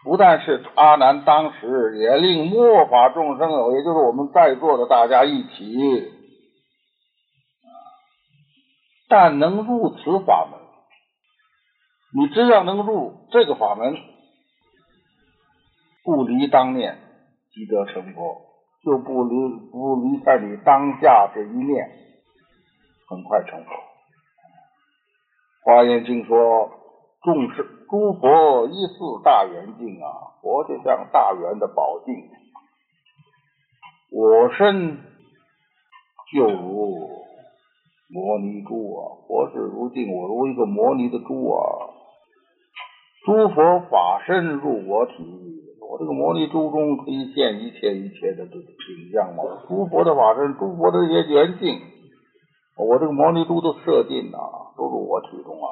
[0.05, 6.13] 不但是阿难当时，也令末法众生，也就是我们在座的大家一起，
[9.09, 10.61] 但能入此法门，
[12.15, 13.97] 你只要能入这个法门，
[16.05, 16.99] 不离当念。
[17.53, 18.37] 即得成佛，
[18.85, 19.31] 就不离
[19.73, 21.89] 不离开你当下这一念，
[23.09, 23.71] 很快成佛。
[25.67, 26.71] 华严经说，
[27.25, 32.15] 众生诸佛依似大圆镜啊，佛就像大圆的宝镜，
[34.13, 34.99] 我身
[36.33, 37.09] 就如
[38.09, 41.59] 摩尼珠啊，佛是如镜，我如一个摩尼的珠啊，
[43.25, 45.15] 诸佛法身入我体。
[45.81, 49.43] 我这个摩尼珠中可以现一切一切的这个景象嘛？
[49.67, 51.81] 诸佛的法身，诸佛的这些圆镜，
[52.79, 54.39] 我这个摩尼珠都射进呐，
[54.77, 55.69] 都入我体中啊。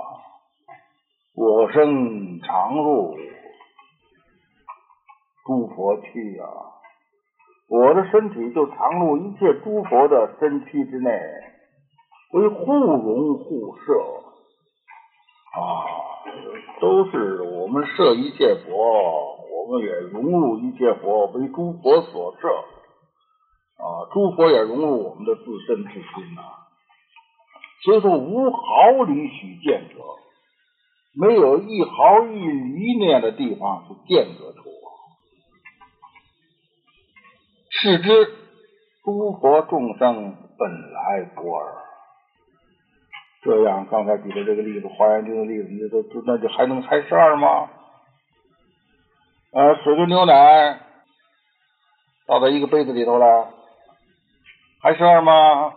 [1.35, 3.17] 我身常入
[5.45, 6.47] 诸佛去啊，
[7.69, 11.11] 我的身体就常入一切诸佛的身躯之内，
[12.33, 13.93] 为互融互摄
[15.55, 15.61] 啊，
[16.81, 19.45] 都是我们摄一切佛。
[19.67, 22.49] 我们也融入一切佛，为诸佛所摄
[23.79, 24.13] 啊！
[24.13, 26.43] 诸佛也融入我们的自身自心呐。
[27.83, 29.97] 所以说，无毫厘许见者，
[31.21, 34.71] 没有一毫一厘念的地方是见者处。
[37.71, 38.33] 是之，
[39.05, 41.75] 诸佛众生本来不二。
[43.43, 47.69] 这样，刚才举的这个例子，《华严经》的例子，你说那就还能还是二吗？
[49.53, 50.81] 呃，水跟牛奶
[52.27, 53.53] 倒在一个杯子里头了，
[54.81, 55.75] 还是二吗？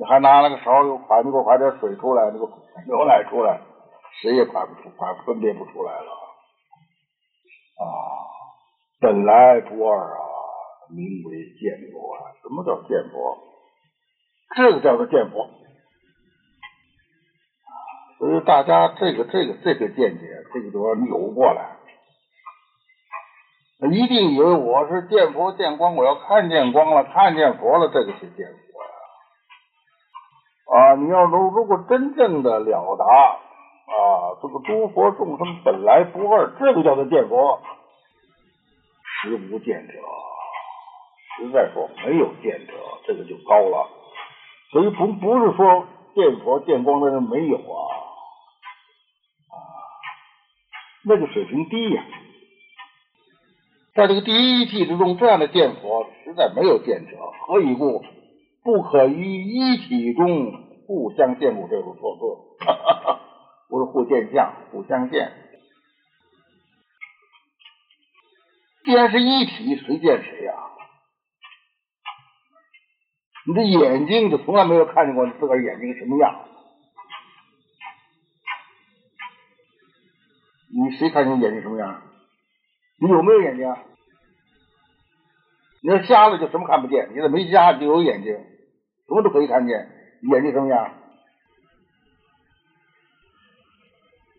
[0.00, 2.48] 你还拿了个勺又㧟，你给我㧟点水出来，那个
[2.86, 3.60] 牛奶出来，
[4.22, 6.08] 谁也㧟不出，㧟分辨不出来了。
[7.76, 7.84] 啊，
[8.98, 10.24] 本来不二啊，
[10.88, 12.16] 名为见佛。
[12.40, 13.36] 什么叫见佛？
[14.56, 15.46] 这个叫做见佛。
[18.18, 21.76] 所以大家这个这个这个见解，这个都要扭过来。
[23.92, 28.69] 一定以为我是见佛见光，我要看见光了，看见佛了，这个是见佛！
[30.72, 37.60] 啊，你要如如果真正的了达啊，这个诸佛众生本来不二，这个叫做见佛，
[39.02, 39.94] 实无见者。
[41.36, 42.72] 实在说没有见者，
[43.06, 43.88] 这个就高了。
[44.70, 47.74] 所以不不是说见佛见光的人没有啊，
[49.50, 49.54] 啊，
[51.04, 52.04] 那个水平低呀。
[53.94, 57.16] 在这个第一季之中，这样的见佛实在没有见者。
[57.46, 58.04] 何以故？
[58.70, 60.52] 不可于一体中
[60.86, 62.22] 互相见故，这种错字，
[63.68, 65.32] 不是互见相，互相见。
[68.84, 70.54] 既然是一体，谁见谁呀？
[73.44, 76.44] 你的眼睛就从来没有看见过你自个儿眼睛什么样。
[80.72, 82.02] 你谁看见眼睛什么样？
[83.00, 83.74] 你有没有眼睛？
[85.82, 88.36] 你要瞎了就什么看不见，你这没瞎就有眼睛，
[89.10, 89.90] 什么都可以看见。
[90.22, 90.92] 眼睛什么样？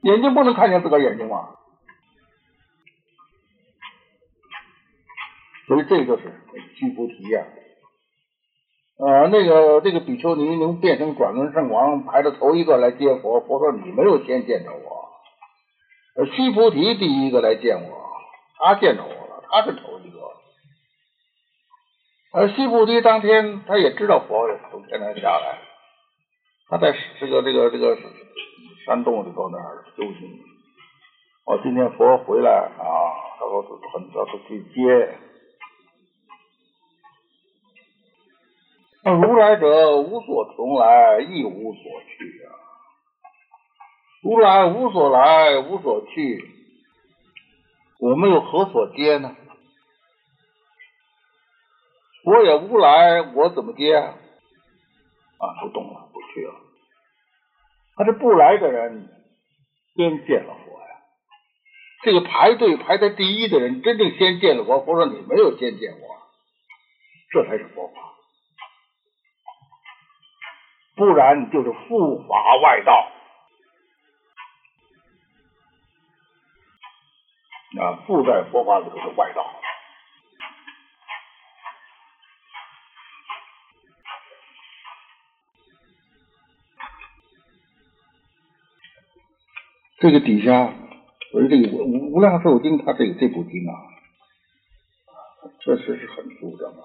[0.03, 1.49] 眼睛不能看见自个眼睛吗？
[5.67, 6.33] 所以这就是
[6.75, 7.45] 须菩提呀。
[8.97, 18.01] 呃，那个这个比丘尼能变成转轮圣王，排着头一个来接佛，佛说你没有先见着我，须菩提第一个来见我。
[18.57, 20.00] 他见着我了，他是头一。
[22.33, 25.59] 而西菩提当天，他也知道佛从天上下来，
[26.69, 27.97] 他在这个这个这个
[28.85, 30.39] 山洞里头那儿修行。
[31.45, 32.81] 哦，今天佛回来啊，
[33.37, 35.17] 他说很他去接。
[39.03, 42.55] 那如来者无所从来，亦无所去啊。
[44.23, 46.45] 如来无所来，无所去。
[47.99, 49.35] 我们又何所接呢？
[52.31, 54.15] 我也无来，我怎么接啊？
[55.37, 56.53] 啊，不动了，不去了。
[57.97, 59.09] 他这不来的人
[59.95, 60.87] 先见了佛呀。
[62.03, 66.07] 这个排队排在第一的人，真正先见了佛，佛说你没有先见我，
[67.31, 67.95] 这才是佛法。
[70.95, 73.11] 不然就是复法外道
[77.81, 79.43] 啊，附在佛法里头的外道。
[90.01, 90.73] 这个底下，
[91.31, 93.71] 所以这个《无无量寿经》，它这个这部经啊，
[95.59, 96.81] 确实是很殊胜啊。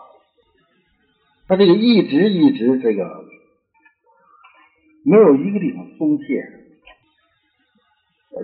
[1.49, 3.25] 它这个一直一直这个
[5.03, 6.45] 没有一个地方松懈，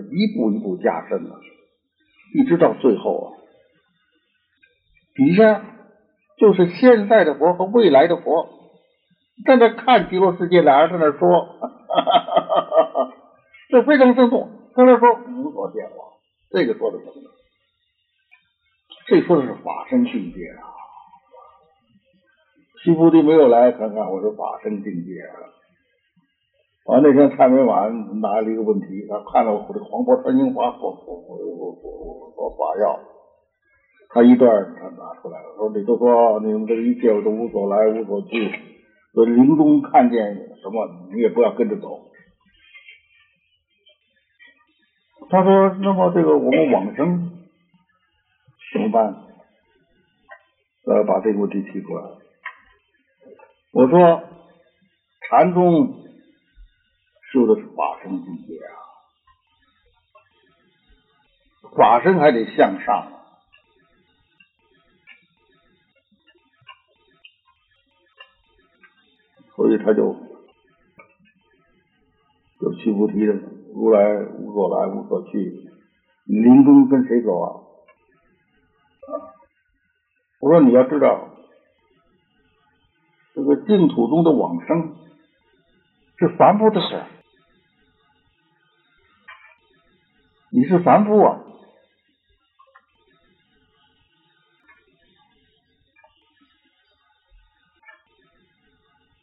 [0.09, 1.39] 一步一步加深啊，
[2.33, 3.37] 一直到最后啊，
[5.13, 5.63] 底下
[6.39, 8.49] 就是现在的佛和未来的佛
[9.45, 13.13] 在那看极乐世界，俩人在那说，哈哈哈
[13.69, 14.61] 这非常生动。
[14.75, 15.07] 刚才说
[15.37, 16.13] 无所见我，
[16.49, 17.13] 这个说的什么？
[19.07, 20.73] 这说的是法身境界啊。
[22.83, 25.35] 西菩提没有来看看，我说法身境界啊。
[26.85, 32.99] 完那天蔡美晚拿了一个问题，他看了我这黄波传经法佛佛佛佛佛法要，
[34.09, 38.51] 他一段他拿出来了，说你都说你们这一切我都无所来无所去，
[39.13, 42.09] 说临终看见什么，你也不要跟着走。
[45.33, 47.41] 他说：“那么这个我们往生
[48.71, 49.25] 怎么办？
[50.85, 52.03] 呃，把这个问题提出来。
[53.71, 54.23] 我说，
[55.27, 56.03] 禅宗
[57.31, 58.77] 修的是法身境界啊，
[61.75, 63.11] 法身还得向上，
[69.55, 70.15] 所以他就
[72.59, 73.33] 有七菩提的。”
[73.73, 75.69] 如来无所来无所去，
[76.25, 77.59] 临终跟谁走啊？
[80.39, 81.29] 我说你要知道，
[83.33, 84.95] 这个净土中的往生
[86.17, 87.03] 是凡夫的事，
[90.51, 91.39] 你是凡夫啊，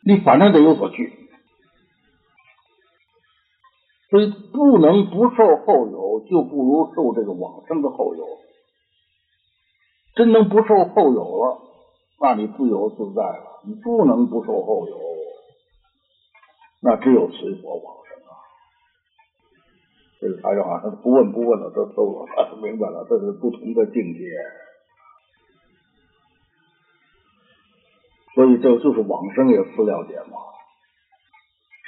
[0.03, 1.19] 你反正得有所去。
[4.11, 8.26] 所以不能不受后有，就不如受这个往生的后有。
[10.16, 11.61] 真能不受后有了，
[12.20, 13.62] 那你自由自在了。
[13.64, 14.98] 你不能不受后有，
[16.82, 18.34] 那只有随佛往生啊。
[20.20, 22.26] 这个他就好像不问不问了，都都
[22.61, 24.20] 明白了，这是不同的境界。
[28.34, 30.49] 所以这就是往生也是了解嘛。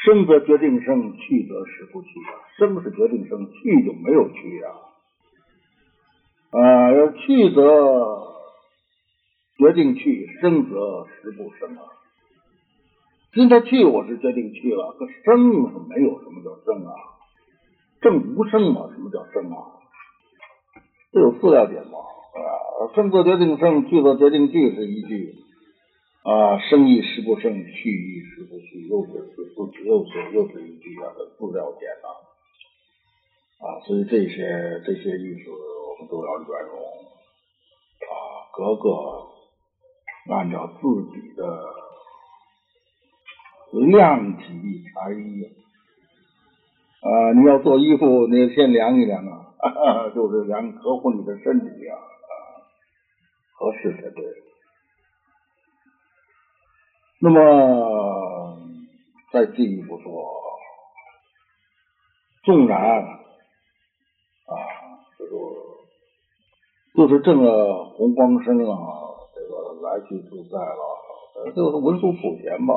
[0.05, 2.09] 生则决定生，去则实不去。
[2.59, 4.75] 生是决定生，去就没有去啊。
[6.51, 8.27] 啊，要去则
[9.59, 11.83] 决定去，生则实不生啊。
[13.33, 16.93] 今天去我是决定去了，可生是没有什么叫生啊？
[18.01, 19.57] 正无生嘛，什么叫生啊？
[21.13, 21.99] 这有四要点嘛
[22.35, 25.37] 啊，生则决定生，去则决定去是一句。
[26.23, 29.11] 啊，生亦时不生，去亦时不去，又是
[29.57, 32.09] 不又是又是一句啊，资料点呐。
[33.59, 36.79] 啊，所以这些这些意思我们都要圆融
[38.07, 39.27] 啊，各个
[40.35, 40.81] 按照自
[41.12, 41.43] 己的
[43.89, 45.45] 量体裁衣
[47.03, 51.99] 啊，你要做衣服，你先量一量啊， 就是量合乎你的身体啊，
[53.59, 54.52] 合适才对。
[57.25, 58.59] 那么
[59.33, 60.11] 再进一步说，
[62.43, 63.07] 纵然啊，
[65.16, 65.31] 这个
[66.97, 68.75] 就是挣了红光身啊，
[69.33, 72.75] 这个来去自在了，就是文殊普贤吧，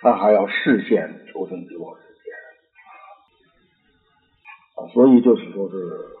[0.00, 2.32] 他还要视现求生极乐世界
[4.74, 6.18] 啊，所以就是说是。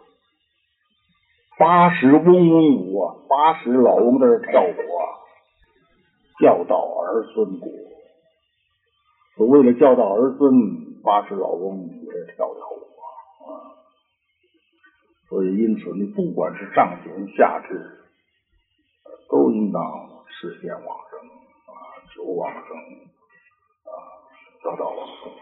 [1.62, 5.00] 八十嗡嗡舞啊，八十老翁在这跳舞啊，
[6.40, 7.70] 教导儿孙故。
[9.46, 13.54] 为了教导儿孙，八十老翁也跳跳舞啊。
[15.28, 18.08] 所以，因此你不管是上贤下智，
[19.30, 19.80] 都应当
[20.26, 21.72] 实现往生啊，
[22.12, 22.76] 求往生
[23.86, 23.94] 啊，
[24.64, 25.32] 得到往生。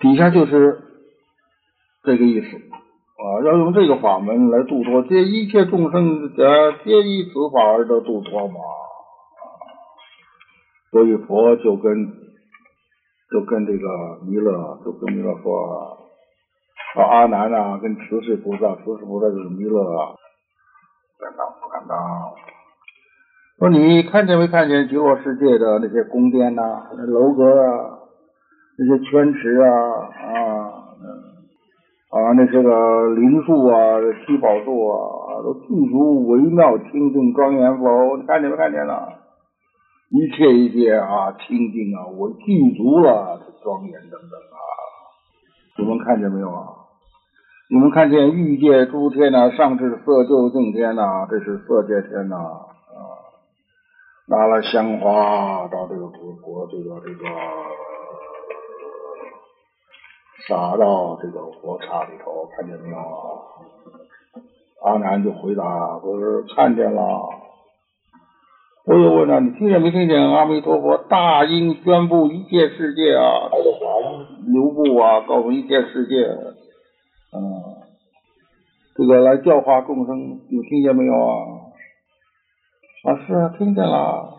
[0.00, 0.82] 底下就是
[2.02, 2.60] 这个意思。
[3.22, 8.54] 啊，要用这个法门来度脱，皆一切众生呃，皆依此法而得度脱嘛。
[10.90, 12.12] 所以佛就跟
[13.30, 15.96] 就跟这个弥勒，就跟弥勒说
[16.96, 21.96] 啊，阿难呐，跟慈氏菩萨，慈氏菩萨就是弥勒，不敢当不敢当。
[23.58, 28.00] 说你看见没看见极乐世界的那些宫殿呐、那楼阁啊，
[28.76, 30.41] 那些泉池啊啊
[32.12, 33.96] 啊那些个灵树啊、
[34.26, 38.18] 七宝树啊，都具足微妙清净庄严否？
[38.18, 38.94] 你看见没看见呢？
[40.10, 44.60] 一切一切啊，清净啊，我具足了庄严等等啊，
[45.78, 46.84] 你们看见没有啊？
[47.70, 53.00] 你们看见欲界诸天呐、上至色究竟天呐、这是色界天呐啊，
[54.28, 57.24] 拿了香花到这个国国这个这个
[60.48, 63.38] 撒到这个火叉里头，看见没有啊？
[64.84, 65.64] 阿难就回答，
[66.02, 67.02] 我说看见了。
[68.84, 70.20] 我又问了，你听见没听见？
[70.20, 76.24] 阿弥陀佛大音宣布一切世界啊，他的法音流布啊，告诉一切世界，
[77.32, 77.40] 嗯，
[78.96, 81.36] 这个来教化众生，有听见没有啊？
[83.04, 84.38] 啊，是啊，听见了。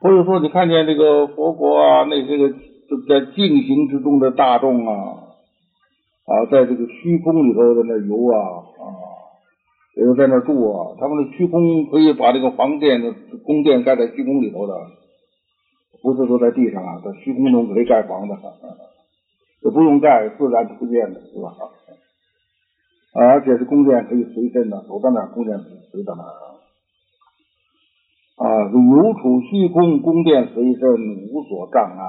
[0.00, 2.48] 我有说，你看见这个佛国啊，那这个
[2.90, 5.38] 就在进行之中的大众啊，
[6.26, 8.84] 啊，在这个虚空里头在那游啊啊。
[9.96, 13.12] 也就在那住啊，他们的虚空可以把这个房殿的
[13.44, 14.74] 宫殿盖在虚空里头的，
[16.00, 18.34] 不是说在地上啊，在虚空中可以盖房的，
[19.62, 21.52] 也不用盖，自然出现的，是吧？
[23.12, 25.58] 而且是宫殿可以随身的，走到哪儿宫殿
[25.90, 26.49] 随到哪儿
[28.40, 30.80] 啊，如处虚空，宫殿随身，
[31.30, 32.00] 无所障碍，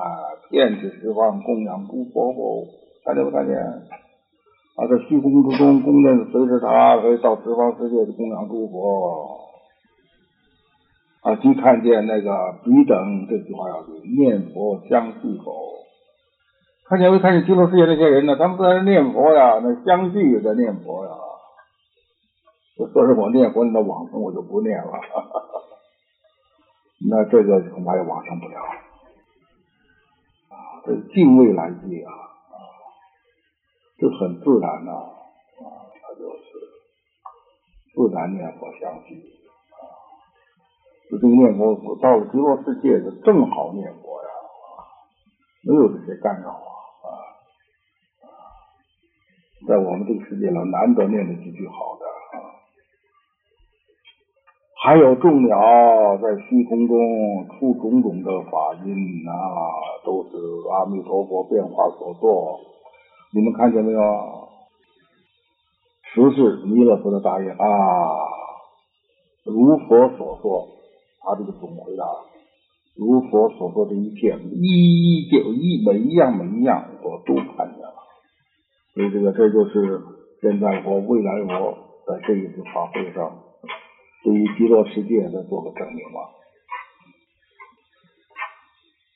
[0.50, 2.64] 遍体十方供养诸佛佛，
[3.04, 3.58] 看见没看见？
[3.58, 9.40] 啊，在虚空之中，宫殿随着他可以到十方世界去供养诸佛。
[11.24, 15.52] 啊，即看见那个彼等这句话要紧，念佛相续否？
[16.88, 18.38] 看见没看见极乐世界那些人呢？
[18.38, 21.12] 他们都在念佛呀，那相续在念佛呀。
[22.80, 24.92] 我说是我念佛，那往生我就不念了。
[27.10, 28.60] 那这个恐怕也完成不了。
[30.50, 32.12] 啊，这敬畏来记啊。
[32.12, 32.56] 啊，
[33.98, 35.06] 这很自然的啊，
[35.94, 36.44] 他就是
[37.94, 39.16] 自然念佛相续
[39.72, 39.84] 啊，
[41.10, 44.30] 这个念佛到了极乐世界就正好念佛呀，
[45.64, 47.10] 没有这些干扰啊
[48.22, 48.30] 啊，
[49.68, 52.06] 在我们这个世界上难得念的几句好的，
[54.84, 56.98] 还有众鸟在虚空中
[57.50, 58.96] 出种种的法音
[59.30, 59.32] 啊，
[60.04, 60.30] 都是
[60.72, 62.60] 阿弥陀佛变化所作。
[63.32, 64.02] 你们看见没有？
[66.14, 67.68] 十是弥勒佛的大愿啊，
[69.46, 70.68] 如佛所说，
[71.22, 72.04] 他这个总回答，
[72.98, 77.94] 如佛所说的一切，一一就一每一样每一样，我都看见了。
[78.96, 80.02] 所以这个这就是
[80.42, 81.78] 现在我、未来我
[82.08, 83.32] 在这一次法会上，
[84.24, 86.22] 对于极乐世界在做个证明嘛。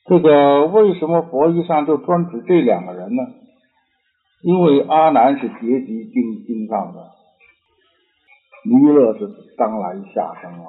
[0.04, 3.22] 这个为什么佛一上就专指这两个人呢？
[4.42, 7.10] 因为阿难是结集经经上的，
[8.64, 10.68] 弥勒是当来下生啊。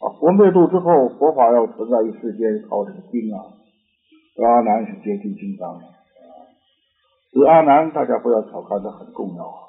[0.00, 3.52] 啊，佛灭度之后，佛法要存在于世间，靠这个经啊。
[4.42, 5.84] 阿难是结集经上的，
[7.32, 9.65] 所以阿难大家不要小看，这很重要啊。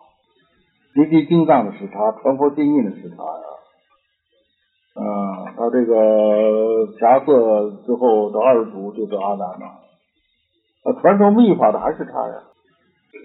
[0.98, 3.44] 结集经上的是他，传佛经印的是他呀。
[4.99, 5.06] 嗯，
[5.56, 9.76] 他这个霞色之后的二祖就是阿难嘛。
[10.99, 12.34] 传授秘法的还是他呀。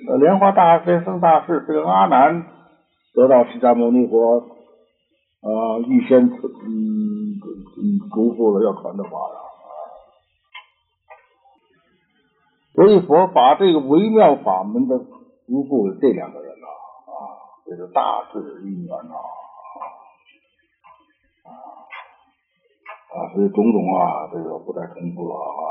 [0.06, 2.44] 呃，莲花大师生大士这个阿难
[3.14, 4.40] 得到释迦牟尼佛
[5.40, 9.36] 啊预先嗯嗯嘱咐了要传的法呀。
[12.74, 16.51] 所以佛把这个微妙法门的嘱咐给这两个人，
[17.74, 19.14] 这个大智因缘呐
[21.44, 21.50] 啊
[23.08, 25.64] 啊，所以种种啊，这个不再重复了啊。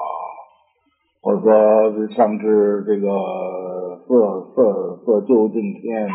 [1.22, 3.08] 或者说上至这个
[4.08, 6.10] 色色色究竟天，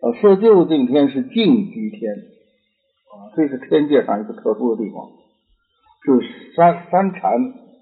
[0.00, 5.08] 呃，色究竟天是净居天啊，这是天界上一个特殊的地方，
[6.04, 7.20] 是三三禅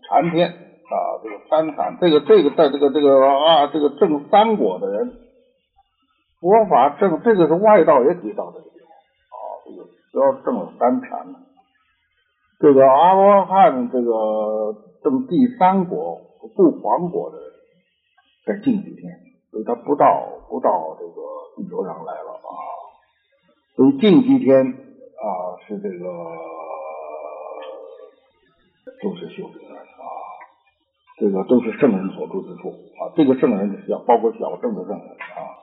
[0.09, 5.13] 禅天啊，这个三禅，这个这个在这个这个啊，这个正三果的人，
[6.41, 11.35] 佛法正这个是外道也可以到这个地方啊，这个只要证了三禅，
[12.61, 14.85] 这个阿罗汉这个。
[15.01, 16.21] 证第三果
[16.57, 17.39] 不黄果的，
[18.45, 21.13] 在近几天所以他不到不到这个
[21.57, 22.51] 地球上来了啊。
[23.77, 26.05] 所以近几天啊是这个
[29.01, 30.03] 都是修行人啊，
[31.21, 33.15] 这个都是圣人所住之处啊。
[33.15, 35.63] 这个圣人要包括小圣的圣人啊，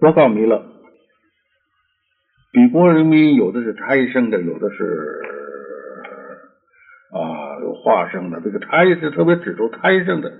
[0.00, 0.64] 我告弥勒，
[2.52, 5.20] 比国人民有的是胎生的，有的是
[7.12, 8.40] 啊有化生的。
[8.40, 10.32] 这个胎是特别指出胎生的，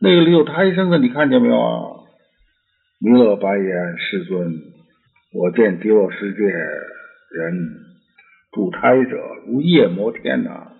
[0.00, 2.00] 那个里有胎生的，你看见没有啊？
[3.00, 4.54] 弥勒白言：世尊，
[5.34, 7.84] 我见极乐世界人
[8.52, 10.77] 助胎者如夜摩天呐。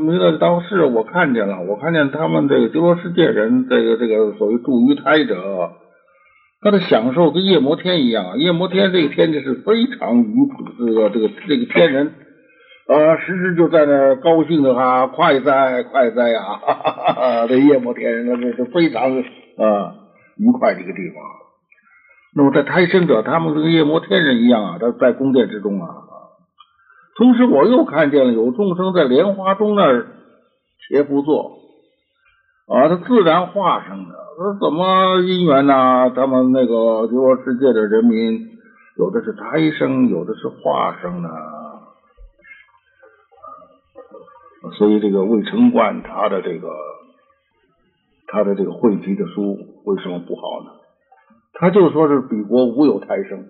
[0.00, 5.70] 弥勒当时我看见了，我看见他们这个极乐世界人，这个这个所谓助于胎者，
[6.60, 8.36] 他的享受跟夜摩天一样。
[8.38, 10.34] 夜摩天这个天气是非常愉
[10.78, 12.12] 这个这个这个天人
[12.88, 16.58] 啊，时时就在那高兴的哈，快哉快哉啊！
[16.60, 19.94] 哈哈哈哈这夜摩天人那是非常啊
[20.36, 21.22] 愉快的一个地方。
[22.34, 26.07] 那么在胎生者，他们跟夜摩天人一样啊，他在宫殿之中啊。
[27.18, 30.06] 同时，我又看见了有众生在莲花中那儿
[30.78, 31.58] 切不坐
[32.68, 34.14] 啊，他自然化生的。
[34.36, 36.12] 说怎么因缘呢？
[36.14, 38.50] 他们那个极乐世界的人民，
[38.96, 41.28] 有的是胎生，有的是化生呢。
[44.78, 46.68] 所以这个魏成冠他的这个
[48.28, 50.70] 他的这个汇集的书为什么不好呢？
[51.54, 53.44] 他就说是比国无有胎生。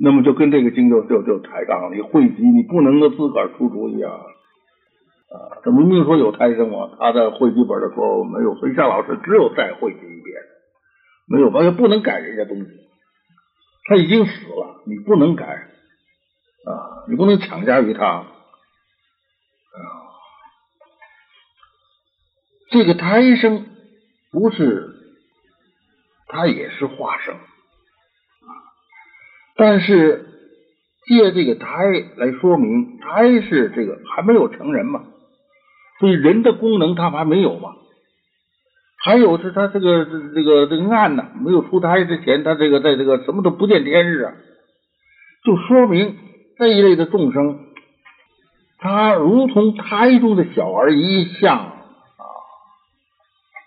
[0.00, 5.58] 那么就跟这个经就就就抬杠了，你汇集你不能够自个儿出主意啊啊！
[5.64, 10.40] 这明明说有胎生嘛，他在汇集本的时候没有，所以夏老师只有再汇集一遍，
[11.26, 12.70] 没有，完全不能改人家东西，
[13.88, 18.26] 他已经死了，你不能改啊，你不能强加于他啊。
[22.70, 23.66] 这个胎生
[24.30, 24.94] 不是，
[26.28, 27.34] 他也是化生。
[29.58, 30.24] 但是
[31.06, 31.66] 借这个胎
[32.16, 35.02] 来说明，胎是这个还没有成人嘛，
[35.98, 37.70] 所以人的功能他还没有嘛。
[39.04, 44.32] 还有是他这个这个这个案呢，没有出胎之前，他这个在这个什么都不见天日啊，
[45.44, 46.16] 就说明
[46.56, 47.58] 这一类的众生，
[48.78, 52.24] 他如同胎中的小儿一样啊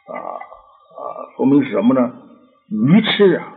[0.08, 1.02] 啊啊，
[1.38, 2.14] 说明什么呢？
[2.70, 3.51] 愚痴啊！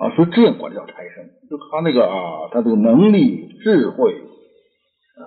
[0.00, 5.22] 啊，所以这样管叫胎生，就他那个啊，他这个能力、智慧啊，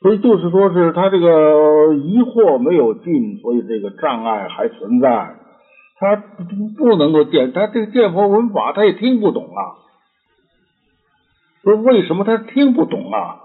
[0.00, 5.36] 所以就是说是他这个疑惑没有尽，所以这个障碍还存在，
[5.98, 9.60] 他不能够见，他这个见佛闻法，他也听不懂啊。
[11.62, 13.40] 说为什么他听不懂啊？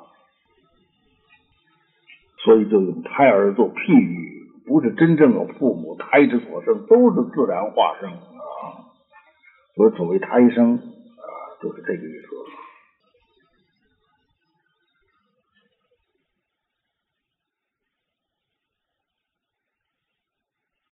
[2.46, 8.10] 所以就用胎儿做譬喻，不是真正的父母胎之所生，都是自然化生。
[9.76, 11.26] 所以，所谓胎生啊，
[11.62, 12.33] 就是这个意思。